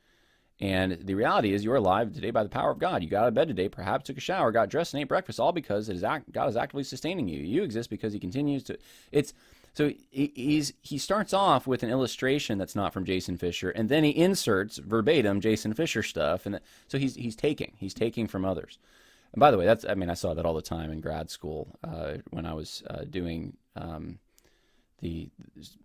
And 0.59 0.91
the 0.91 1.15
reality 1.15 1.53
is, 1.53 1.63
you 1.63 1.71
are 1.71 1.77
alive 1.77 2.13
today 2.13 2.29
by 2.29 2.43
the 2.43 2.49
power 2.49 2.69
of 2.69 2.77
God. 2.77 3.01
You 3.01 3.09
got 3.09 3.23
out 3.23 3.29
of 3.29 3.33
bed 3.33 3.47
today, 3.47 3.67
perhaps 3.67 4.05
took 4.05 4.17
a 4.17 4.21
shower, 4.21 4.51
got 4.51 4.69
dressed, 4.69 4.93
and 4.93 5.01
ate 5.01 5.07
breakfast, 5.07 5.39
all 5.39 5.51
because 5.51 5.89
act, 6.03 6.31
God 6.31 6.49
is 6.49 6.57
actively 6.57 6.83
sustaining 6.83 7.27
you. 7.27 7.39
You 7.39 7.63
exist 7.63 7.89
because 7.89 8.13
He 8.13 8.19
continues 8.19 8.61
to. 8.63 8.77
It's 9.11 9.33
so 9.73 9.91
he, 10.09 10.31
he's 10.35 10.73
he 10.81 10.97
starts 10.97 11.33
off 11.33 11.65
with 11.65 11.83
an 11.83 11.89
illustration 11.89 12.57
that's 12.57 12.75
not 12.75 12.93
from 12.93 13.05
Jason 13.05 13.37
Fisher, 13.37 13.69
and 13.69 13.87
then 13.87 14.03
he 14.03 14.11
inserts 14.11 14.77
verbatim 14.77 15.39
Jason 15.39 15.73
Fisher 15.73 16.03
stuff, 16.03 16.45
and 16.45 16.59
so 16.87 16.97
he's 16.97 17.15
he's 17.15 17.35
taking 17.35 17.73
he's 17.77 17.93
taking 17.93 18.27
from 18.27 18.43
others. 18.43 18.79
And 19.33 19.39
by 19.39 19.49
the 19.49 19.57
way, 19.57 19.65
that's 19.65 19.85
I 19.85 19.95
mean 19.95 20.09
I 20.09 20.15
saw 20.15 20.33
that 20.33 20.45
all 20.45 20.53
the 20.53 20.61
time 20.61 20.91
in 20.91 20.99
grad 20.99 21.29
school 21.29 21.79
uh, 21.83 22.15
when 22.31 22.45
I 22.45 22.53
was 22.53 22.83
uh, 22.89 23.03
doing. 23.09 23.57
Um, 23.75 24.19
the 24.99 25.31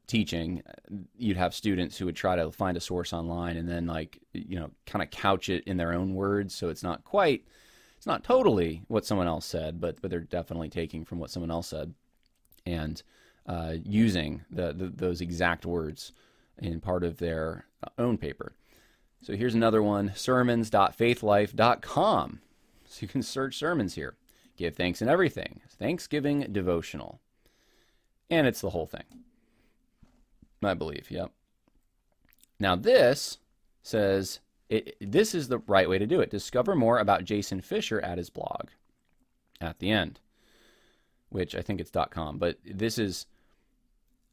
teaching, 0.07 0.63
you'd 1.17 1.39
have 1.39 1.55
students 1.55 1.97
who 1.97 2.05
would 2.05 2.17
try 2.17 2.37
to 2.37 2.53
find 2.53 2.77
a 2.77 2.81
source 2.81 3.15
online 3.15 3.57
and 3.57 3.67
then 3.67 3.87
like 3.87 4.19
you 4.35 4.61
know 4.61 4.71
kind 4.85 5.03
of 5.03 5.11
couch 5.11 5.49
it 5.49 5.65
in 5.65 5.79
their 5.79 5.95
own 5.95 6.15
words, 6.15 6.55
so 6.55 6.69
it's 6.69 6.83
not 6.83 7.03
quite, 7.03 7.43
it's 7.97 8.07
not 8.07 8.25
totally 8.25 8.83
what 8.89 9.07
someone 9.07 9.27
else 9.27 9.47
said, 9.47 9.81
but 9.81 10.03
but 10.03 10.11
they're 10.11 10.21
definitely 10.21 10.69
taking 10.69 11.03
from 11.03 11.19
what 11.19 11.31
someone 11.31 11.51
else 11.51 11.69
said, 11.69 11.95
and 12.67 13.03
uh, 13.47 13.75
using 13.85 14.45
the, 14.51 14.73
the, 14.73 14.89
those 14.89 15.21
exact 15.21 15.67
words 15.67 16.13
in 16.59 16.81
part 16.81 17.05
of 17.05 17.19
their 17.19 17.67
own 17.99 18.19
paper. 18.19 18.53
So 19.23 19.35
here's 19.35 19.55
another 19.55 19.83
one: 19.83 20.13
sermons.faithlife.com. 20.15 22.41
So 22.89 22.99
you 23.01 23.09
can 23.09 23.23
search 23.23 23.57
sermons 23.57 23.95
here. 23.95 24.17
Give 24.57 24.75
thanks 24.75 25.03
in 25.03 25.09
everything. 25.09 25.61
Thanksgiving 25.69 26.47
devotional. 26.53 27.21
And 28.31 28.47
it's 28.47 28.61
the 28.61 28.71
whole 28.71 28.87
thing. 28.87 29.05
I 30.63 30.75
believe, 30.75 31.11
yep. 31.11 31.31
Now, 32.59 32.75
this 32.75 33.39
says 33.83 34.41
it, 34.69 34.97
this 35.01 35.35
is 35.35 35.49
the 35.49 35.59
right 35.59 35.89
way 35.89 35.99
to 35.99 36.07
do 36.07 36.21
it. 36.21 36.31
Discover 36.31 36.75
more 36.75 36.99
about 36.99 37.25
Jason 37.25 37.61
Fisher 37.61 38.01
at 38.01 38.19
his 38.19 38.31
blog 38.31 38.69
at 39.61 39.79
the 39.79 39.91
end, 39.91 40.21
which 41.29 41.55
I 41.55 41.61
think 41.61 41.81
it's 41.81 41.93
.com, 42.11 42.39
but 42.39 42.59
this 42.65 42.99
is 42.99 43.27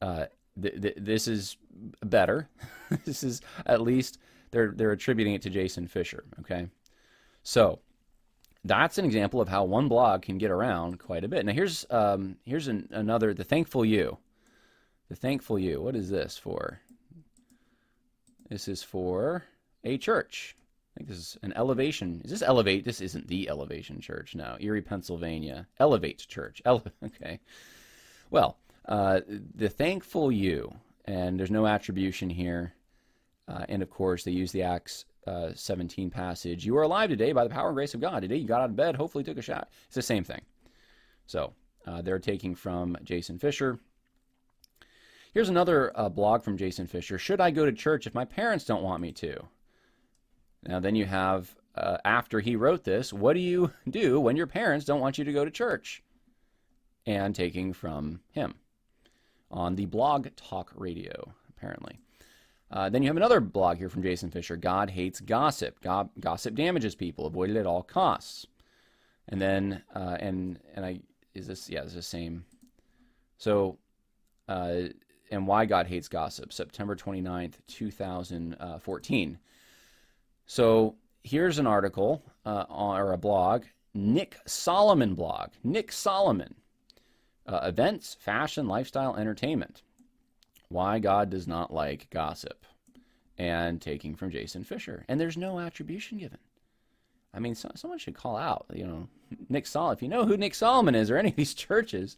uh, 0.04 0.26
th- 0.62 0.82
th- 0.82 0.98
this 0.98 1.28
is 1.28 1.58
better. 2.04 2.50
this 3.06 3.24
is 3.24 3.42
at 3.66 3.82
least 3.82 4.20
they're 4.52 4.74
they're 4.76 4.92
attributing 4.92 5.34
it 5.34 5.42
to 5.44 5.50
Jason 5.50 5.88
Fisher. 5.88 6.26
Okay, 6.42 6.68
so 7.42 7.80
that's 8.66 8.98
an 8.98 9.06
example 9.06 9.39
of 9.39 9.48
how 9.48 9.63
one 9.63 9.88
blog 9.88 10.22
can 10.22 10.38
get 10.38 10.52
around 10.52 11.00
quite 11.00 11.24
a 11.24 11.30
bit. 11.30 11.46
Now 11.46 11.54
here's 11.54 11.86
um, 11.89 12.36
here's 12.44 12.68
an, 12.68 12.89
another 12.92 13.34
the 13.34 13.46
thankful 13.46 13.86
you, 13.86 14.18
the 15.08 15.16
thankful 15.16 15.58
you. 15.58 15.82
What 15.82 15.96
is 15.96 16.10
this 16.10 16.38
for? 16.38 16.82
This 18.50 18.68
is 18.68 18.84
for 18.84 19.46
a 19.86 19.98
church. 19.98 20.58
I 20.96 21.00
think 21.00 21.10
this 21.10 21.18
is 21.18 21.38
an 21.42 21.54
elevation. 21.56 22.22
Is 22.26 22.30
this 22.30 22.44
elevate? 22.44 22.84
This 22.84 23.02
isn't 23.02 23.28
the 23.28 23.50
elevation 23.50 24.02
church. 24.02 24.36
No, 24.36 24.58
Erie, 24.60 24.82
Pennsylvania. 24.82 25.66
Elevate 25.80 26.28
Church. 26.28 26.62
Ele- 26.66 26.86
okay. 27.04 27.39
Well, 28.30 28.58
uh, 28.88 29.22
the 29.56 29.69
thankful 29.69 30.32
you, 30.32 30.74
and 31.06 31.39
there's 31.39 31.52
no 31.52 31.65
attribution 31.65 32.30
here. 32.30 32.74
Uh, 33.48 33.65
and 33.69 33.82
of 33.82 33.89
course, 33.89 34.24
they 34.24 34.32
use 34.32 34.52
the 34.52 34.63
Acts 34.63 35.06
uh, 35.28 35.52
17 35.54 36.10
passage. 36.10 36.65
You 36.65 36.78
are 36.78 36.84
alive 36.84 37.10
today 37.10 37.32
by 37.32 37.43
the 37.43 37.50
power 37.50 37.67
and 37.67 37.76
grace 37.76 37.93
of 37.93 38.02
God. 38.02 38.22
Today 38.22 38.38
you 38.38 38.48
got 38.48 38.62
out 38.62 38.69
of 38.69 38.76
bed, 38.76 38.96
hopefully 38.96 39.24
took 39.24 39.38
a 39.38 39.41
shot. 39.41 39.69
It's 39.86 39.96
the 39.96 40.02
same 40.02 40.24
thing. 40.24 40.41
So 41.28 41.54
uh, 41.86 42.02
they're 42.02 42.19
taking 42.19 42.56
from 42.56 42.98
Jason 43.04 43.38
Fisher. 43.38 43.80
Here's 45.34 45.50
another 45.50 45.91
uh, 45.98 46.10
blog 46.10 46.43
from 46.43 46.58
Jason 46.58 46.88
Fisher. 46.88 47.17
Should 47.17 47.41
I 47.41 47.52
go 47.52 47.65
to 47.65 47.72
church 47.72 48.06
if 48.06 48.13
my 48.13 48.26
parents 48.26 48.65
don't 48.65 48.84
want 48.84 49.02
me 49.02 49.12
to? 49.13 49.43
Now, 50.65 50.80
then 50.80 50.96
you 50.96 51.06
have, 51.06 51.56
after 51.76 52.39
he 52.39 52.56
wrote 52.56 52.84
this, 52.84 53.12
what 53.12 53.34
do 53.34 53.39
you 53.39 53.72
do 53.89 54.19
when 54.19 54.36
your 54.36 54.48
parents 54.48 54.86
don't 54.86 55.02
want 55.02 55.17
you 55.17 55.24
to 55.24 55.34
go 55.34 55.43
to 55.43 55.52
church? 55.52 56.04
And 57.06 57.36
taking 57.36 57.74
from 57.74 58.22
him 58.32 58.56
on 59.54 59.76
the 59.76 59.86
blog 59.86 60.28
talk 60.36 60.72
radio, 60.76 61.34
apparently. 61.50 62.00
Uh, 62.72 62.89
then 62.89 63.04
you 63.04 63.08
have 63.08 63.18
another 63.18 63.39
blog 63.39 63.78
here 63.78 63.88
from 63.88 64.02
Jason 64.02 64.32
Fisher 64.32 64.58
God 64.58 64.89
hates 64.89 65.20
gossip. 65.20 65.80
Gossip 66.20 66.56
damages 66.56 66.96
people. 66.96 67.28
Avoid 67.28 67.52
it 67.52 67.56
at 67.56 67.68
all 67.68 67.84
costs. 67.84 68.48
And 69.30 69.39
then, 69.39 69.84
uh, 69.96 70.18
and, 70.20 70.60
and 70.76 70.84
I, 70.84 71.00
is 71.36 71.48
this, 71.48 71.70
yeah, 71.70 71.84
it's 71.84 71.94
the 71.94 72.02
same. 72.02 72.46
So, 73.38 73.78
uh, 74.50 74.82
and 75.30 75.48
why 75.48 75.66
God 75.66 75.88
hates 75.88 76.08
gossip, 76.08 76.52
September 76.52 76.96
29th, 76.96 77.54
2014. 77.68 79.39
So 80.46 80.96
here's 81.24 81.60
an 81.60 81.68
article 81.68 82.24
uh, 82.46 82.66
or 82.70 83.13
a 83.13 83.18
blog, 83.18 83.63
Nick 83.94 84.38
Solomon 84.48 85.13
blog. 85.13 85.52
Nick 85.63 85.92
Solomon, 85.92 86.56
uh, 87.48 87.62
events, 87.64 88.16
fashion, 88.20 88.68
lifestyle, 88.68 89.16
entertainment. 89.16 89.82
Why 90.70 91.00
God 91.00 91.30
Does 91.30 91.48
Not 91.48 91.74
Like 91.74 92.10
Gossip, 92.10 92.66
and 93.38 93.82
taking 93.82 94.16
from 94.16 94.32
Jason 94.32 94.64
Fisher. 94.64 95.06
And 95.08 95.20
there's 95.20 95.38
no 95.38 95.60
attribution 95.60 96.18
given. 96.18 96.40
I 97.34 97.40
mean, 97.40 97.56
so, 97.56 97.72
someone 97.76 98.00
should 98.00 98.16
call 98.16 98.38
out, 98.38 98.66
you 98.74 98.86
know, 98.86 99.08
Nick 99.50 99.66
Solomon. 99.66 99.98
If 99.98 100.04
you 100.04 100.08
know 100.08 100.26
who 100.26 100.38
Nick 100.38 100.56
Solomon 100.56 100.96
is 100.96 101.10
or 101.10 101.18
any 101.18 101.30
of 101.30 101.36
these 101.36 101.54
churches, 101.56 102.18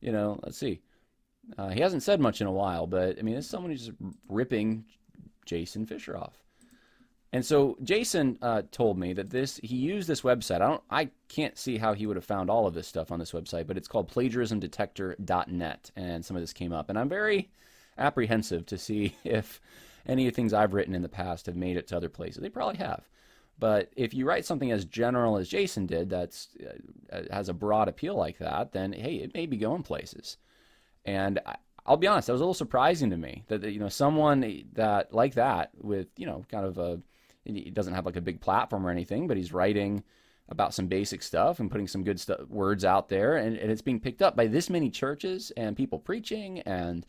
you 0.00 0.12
know, 0.12 0.38
let's 0.42 0.58
see. 0.58 0.80
Uh, 1.56 1.68
he 1.68 1.80
hasn't 1.80 2.02
said 2.02 2.20
much 2.20 2.40
in 2.40 2.46
a 2.46 2.52
while, 2.52 2.86
but 2.86 3.18
I 3.18 3.22
mean, 3.22 3.36
it's 3.36 3.46
someone 3.46 3.70
who's 3.70 3.90
ripping 4.28 4.84
Jason 5.44 5.86
Fisher 5.86 6.16
off. 6.16 6.42
And 7.32 7.44
so 7.44 7.76
Jason 7.82 8.38
uh, 8.40 8.62
told 8.70 8.98
me 8.98 9.12
that 9.12 9.30
this 9.30 9.60
he 9.62 9.76
used 9.76 10.08
this 10.08 10.22
website. 10.22 10.56
I 10.56 10.58
don't 10.58 10.82
I 10.90 11.10
can't 11.28 11.58
see 11.58 11.76
how 11.76 11.92
he 11.92 12.06
would 12.06 12.16
have 12.16 12.24
found 12.24 12.48
all 12.48 12.66
of 12.66 12.74
this 12.74 12.88
stuff 12.88 13.12
on 13.12 13.18
this 13.18 13.32
website, 13.32 13.66
but 13.66 13.76
it's 13.76 13.88
called 13.88 14.10
plagiarismdetector.net 14.10 15.90
and 15.94 16.24
some 16.24 16.36
of 16.36 16.42
this 16.42 16.54
came 16.54 16.72
up 16.72 16.88
and 16.88 16.98
I'm 16.98 17.08
very 17.08 17.50
apprehensive 17.98 18.64
to 18.66 18.78
see 18.78 19.14
if 19.24 19.60
any 20.06 20.26
of 20.26 20.32
the 20.32 20.36
things 20.36 20.54
I've 20.54 20.72
written 20.72 20.94
in 20.94 21.02
the 21.02 21.08
past 21.08 21.46
have 21.46 21.56
made 21.56 21.76
it 21.76 21.86
to 21.88 21.96
other 21.96 22.08
places. 22.08 22.40
They 22.40 22.48
probably 22.48 22.78
have. 22.78 23.06
But 23.58 23.90
if 23.96 24.14
you 24.14 24.24
write 24.24 24.46
something 24.46 24.70
as 24.70 24.84
general 24.84 25.36
as 25.36 25.48
Jason 25.48 25.84
did 25.86 26.08
that's 26.08 26.48
uh, 27.12 27.22
has 27.30 27.48
a 27.48 27.54
broad 27.54 27.88
appeal 27.88 28.14
like 28.14 28.38
that, 28.38 28.72
then 28.72 28.92
hey, 28.92 29.16
it 29.16 29.34
may 29.34 29.44
be 29.44 29.56
going 29.58 29.82
places. 29.82 30.38
And 31.04 31.40
I, 31.44 31.56
I'll 31.84 31.96
be 31.96 32.06
honest, 32.06 32.26
that 32.26 32.34
was 32.34 32.40
a 32.40 32.44
little 32.44 32.54
surprising 32.54 33.10
to 33.10 33.16
me 33.16 33.44
that 33.48 33.64
you 33.64 33.80
know 33.80 33.88
someone 33.88 34.64
that 34.74 35.12
like 35.12 35.34
that 35.34 35.70
with 35.80 36.06
you 36.16 36.26
know 36.26 36.44
kind 36.50 36.64
of 36.64 36.78
a 36.78 37.00
he 37.56 37.70
doesn't 37.70 37.94
have 37.94 38.06
like 38.06 38.16
a 38.16 38.20
big 38.20 38.40
platform 38.40 38.86
or 38.86 38.90
anything, 38.90 39.26
but 39.26 39.36
he's 39.36 39.52
writing 39.52 40.04
about 40.48 40.72
some 40.74 40.86
basic 40.86 41.22
stuff 41.22 41.60
and 41.60 41.70
putting 41.70 41.88
some 41.88 42.04
good 42.04 42.22
words 42.48 42.84
out 42.84 43.08
there, 43.08 43.36
and, 43.36 43.56
and 43.56 43.70
it's 43.70 43.82
being 43.82 44.00
picked 44.00 44.22
up 44.22 44.34
by 44.36 44.46
this 44.46 44.70
many 44.70 44.90
churches 44.90 45.52
and 45.56 45.76
people 45.76 45.98
preaching 45.98 46.60
and 46.60 47.04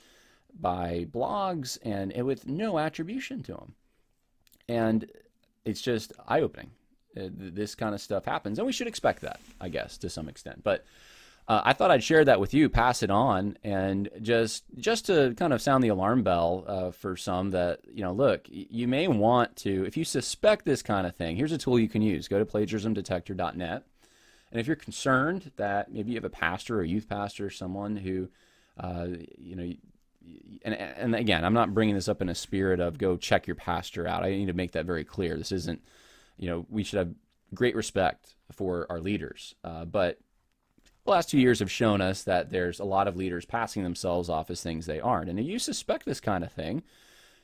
by 0.60 1.06
blogs, 1.12 1.78
and, 1.84 2.12
and 2.14 2.26
with 2.26 2.48
no 2.48 2.80
attribution 2.80 3.44
to 3.44 3.54
him. 3.54 3.76
and 4.68 5.06
it's 5.66 5.82
just 5.82 6.14
eye 6.28 6.42
opening. 6.42 6.72
Uh, 7.18 7.30
this 7.34 7.76
kind 7.76 7.94
of 7.94 8.02
stuff 8.02 8.26
happens, 8.26 8.60
and 8.60 8.66
we 8.66 8.72
should 8.72 8.88
expect 8.88 9.22
that, 9.22 9.40
I 9.60 9.70
guess, 9.70 9.98
to 9.98 10.10
some 10.10 10.30
extent. 10.30 10.64
But 10.64 10.86
uh, 11.50 11.64
I 11.66 11.74
thought 11.74 11.90
I'd 11.90 12.04
share 12.04 12.24
that 12.24 12.40
with 12.40 12.54
you, 12.54 12.70
pass 12.70 13.02
it 13.02 13.10
on, 13.10 13.58
and 13.64 14.08
just 14.22 14.66
just 14.78 15.08
to 15.08 15.34
kind 15.36 15.52
of 15.52 15.64
sound 15.64 15.84
the 15.84 15.88
alarm 15.88 16.22
bell 16.22 16.64
uh, 16.68 16.92
for 16.92 17.18
some 17.18 17.50
that 17.50 17.80
you 17.92 18.04
know, 18.04 18.14
look, 18.14 18.46
you 18.48 18.88
may 18.88 19.08
want 19.08 19.56
to, 19.58 19.84
if 19.86 19.98
you 19.98 20.06
suspect 20.06 20.64
this 20.64 20.84
kind 20.84 21.08
of 21.08 21.16
thing, 21.16 21.36
here's 21.36 21.52
a 21.52 21.58
tool 21.58 21.80
you 21.80 21.90
can 21.90 22.04
use. 22.04 22.28
Go 22.28 22.38
to 22.38 22.46
plagiarismdetector.net, 22.46 23.84
and 24.52 24.62
if 24.62 24.68
you're 24.68 24.76
concerned 24.76 25.52
that 25.58 25.92
maybe 25.92 26.12
you 26.12 26.18
have 26.18 26.24
a 26.24 26.30
pastor 26.30 26.78
or 26.80 26.84
youth 26.84 27.10
pastor, 27.10 27.48
or 27.48 27.50
someone 27.50 27.98
who, 27.98 28.30
uh, 28.80 29.08
you 29.36 29.56
know. 29.56 29.74
And, 30.64 30.76
and 30.76 31.16
again, 31.16 31.44
I'm 31.44 31.54
not 31.54 31.74
bringing 31.74 31.96
this 31.96 32.10
up 32.10 32.22
in 32.22 32.30
a 32.30 32.36
spirit 32.36 32.80
of 32.80 33.00
go 33.00 33.18
check 33.18 33.48
your 33.48 33.56
pastor 33.56 34.08
out. 34.08 34.24
I 34.24 34.30
need 34.30 34.48
to 34.48 34.54
make 34.54 34.74
that 34.74 34.86
very 34.86 35.04
clear. 35.04 35.36
This 35.38 35.52
isn't, 35.52 35.82
you 36.38 36.48
know, 36.48 36.68
we 36.70 36.84
should 36.84 37.00
have 37.00 37.14
great 37.56 37.76
respect 37.76 38.36
for 38.52 38.86
our 38.92 39.00
leaders, 39.00 39.56
uh, 39.64 39.86
but 39.86 40.20
the 41.06 41.12
last 41.12 41.30
two 41.30 41.40
years 41.40 41.60
have 41.60 41.72
shown 41.72 42.02
us 42.02 42.24
that 42.24 42.50
there's 42.50 42.80
a 42.80 42.86
lot 42.86 43.08
of 43.08 43.16
leaders 43.16 43.46
passing 43.46 43.84
themselves 43.84 44.30
off 44.30 44.50
as 44.50 44.62
things 44.62 44.86
they 44.86 45.00
aren't. 45.00 45.30
And 45.30 45.40
if 45.40 45.46
you 45.46 45.60
suspect 45.60 46.06
this 46.06 46.20
kind 46.20 46.44
of 46.44 46.52
thing, 46.52 46.84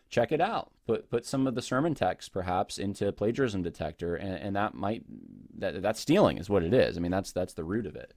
check 0.10 0.32
it 0.32 0.41
out. 0.41 0.72
Put 0.88 1.10
put 1.10 1.26
some 1.26 1.48
of 1.48 1.56
the 1.56 1.62
sermon 1.62 1.96
text 1.96 2.32
perhaps 2.32 2.78
into 2.78 3.12
plagiarism 3.12 3.63
detector, 3.63 4.15
and, 4.15 4.36
and 4.36 4.56
that 4.56 4.74
might 4.74 5.04
that 5.58 5.82
that's 5.82 6.00
stealing 6.00 6.38
is 6.38 6.50
what 6.50 6.63
it 6.63 6.74
is. 6.74 6.98
I 6.98 7.00
mean 7.00 7.12
that's 7.12 7.32
that's 7.32 7.54
the 7.54 7.63
root 7.63 7.86
of 7.86 7.96
it, 7.96 8.13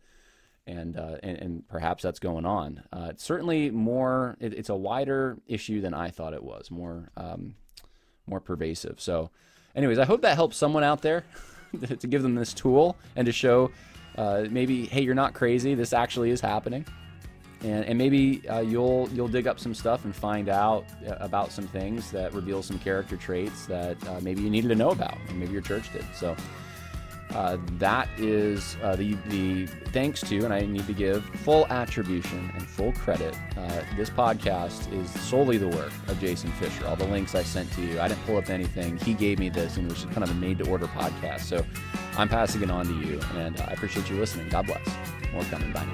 and 0.66 0.96
uh, 0.96 1.16
and, 1.22 1.38
and, 1.38 1.68
perhaps 1.68 2.02
that's 2.02 2.18
going 2.18 2.44
on. 2.44 2.82
Uh, 2.92 3.08
it's 3.10 3.24
certainly 3.24 3.70
more. 3.70 4.36
It, 4.40 4.52
it's 4.52 4.68
a 4.68 4.76
wider 4.76 5.38
issue 5.46 5.80
than 5.80 5.94
I 5.94 6.10
thought 6.10 6.34
it 6.34 6.42
was. 6.42 6.70
More 6.70 7.10
um, 7.16 7.54
more 8.26 8.40
pervasive. 8.40 9.00
So, 9.00 9.30
anyways, 9.74 9.98
I 9.98 10.04
hope 10.04 10.22
that 10.22 10.34
helps 10.34 10.56
someone 10.56 10.84
out 10.84 11.00
there 11.00 11.24
to 12.00 12.06
give 12.06 12.22
them 12.22 12.34
this 12.34 12.52
tool 12.52 12.96
and 13.16 13.24
to 13.26 13.32
show 13.32 13.70
uh, 14.18 14.46
maybe 14.50 14.84
hey 14.86 15.00
you're 15.00 15.14
not 15.14 15.32
crazy 15.32 15.74
this 15.74 15.92
actually 15.92 16.30
is 16.30 16.40
happening 16.40 16.84
and, 17.62 17.84
and 17.86 17.96
maybe 17.96 18.46
uh, 18.48 18.60
you'll 18.60 19.08
you'll 19.12 19.28
dig 19.28 19.46
up 19.46 19.58
some 19.58 19.74
stuff 19.74 20.04
and 20.04 20.14
find 20.14 20.48
out 20.48 20.84
uh, 21.06 21.14
about 21.20 21.52
some 21.52 21.66
things 21.68 22.10
that 22.10 22.32
reveal 22.34 22.62
some 22.62 22.78
character 22.78 23.16
traits 23.16 23.66
that 23.66 23.96
uh, 24.08 24.20
maybe 24.20 24.42
you 24.42 24.50
needed 24.50 24.68
to 24.68 24.74
know 24.74 24.90
about 24.90 25.16
and 25.28 25.38
maybe 25.38 25.52
your 25.52 25.62
church 25.62 25.92
did 25.92 26.04
so 26.14 26.36
uh, 27.34 27.58
that 27.72 28.08
is 28.16 28.76
uh, 28.82 28.96
the, 28.96 29.14
the 29.26 29.66
thanks 29.92 30.20
to, 30.22 30.44
and 30.44 30.52
I 30.52 30.60
need 30.60 30.86
to 30.86 30.94
give 30.94 31.24
full 31.24 31.66
attribution 31.66 32.50
and 32.54 32.66
full 32.66 32.92
credit. 32.92 33.36
Uh, 33.56 33.82
this 33.96 34.08
podcast 34.08 34.90
is 34.92 35.10
solely 35.20 35.58
the 35.58 35.68
work 35.68 35.92
of 36.06 36.18
Jason 36.20 36.50
Fisher. 36.52 36.86
All 36.86 36.96
the 36.96 37.06
links 37.06 37.34
I 37.34 37.42
sent 37.42 37.70
to 37.72 37.82
you, 37.82 38.00
I 38.00 38.08
didn't 38.08 38.24
pull 38.24 38.38
up 38.38 38.48
anything. 38.48 38.96
He 38.98 39.12
gave 39.12 39.38
me 39.38 39.50
this, 39.50 39.76
and 39.76 39.90
it 39.90 39.92
was 39.92 40.04
kind 40.06 40.24
of 40.24 40.30
a 40.30 40.34
made 40.34 40.58
to 40.58 40.70
order 40.70 40.86
podcast. 40.86 41.40
So 41.40 41.64
I'm 42.18 42.28
passing 42.28 42.62
it 42.62 42.70
on 42.70 42.84
to 42.84 42.94
you, 42.94 43.20
and 43.36 43.60
I 43.60 43.72
appreciate 43.72 44.10
you 44.10 44.16
listening. 44.16 44.48
God 44.48 44.66
bless. 44.66 44.84
More 45.32 45.44
coming. 45.44 45.72
Bye. 45.72 45.86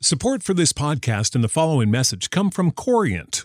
Support 0.00 0.42
for 0.42 0.54
this 0.54 0.72
podcast 0.72 1.34
and 1.34 1.44
the 1.44 1.48
following 1.48 1.90
message 1.90 2.30
come 2.30 2.50
from 2.50 2.70
Corient. 2.70 3.44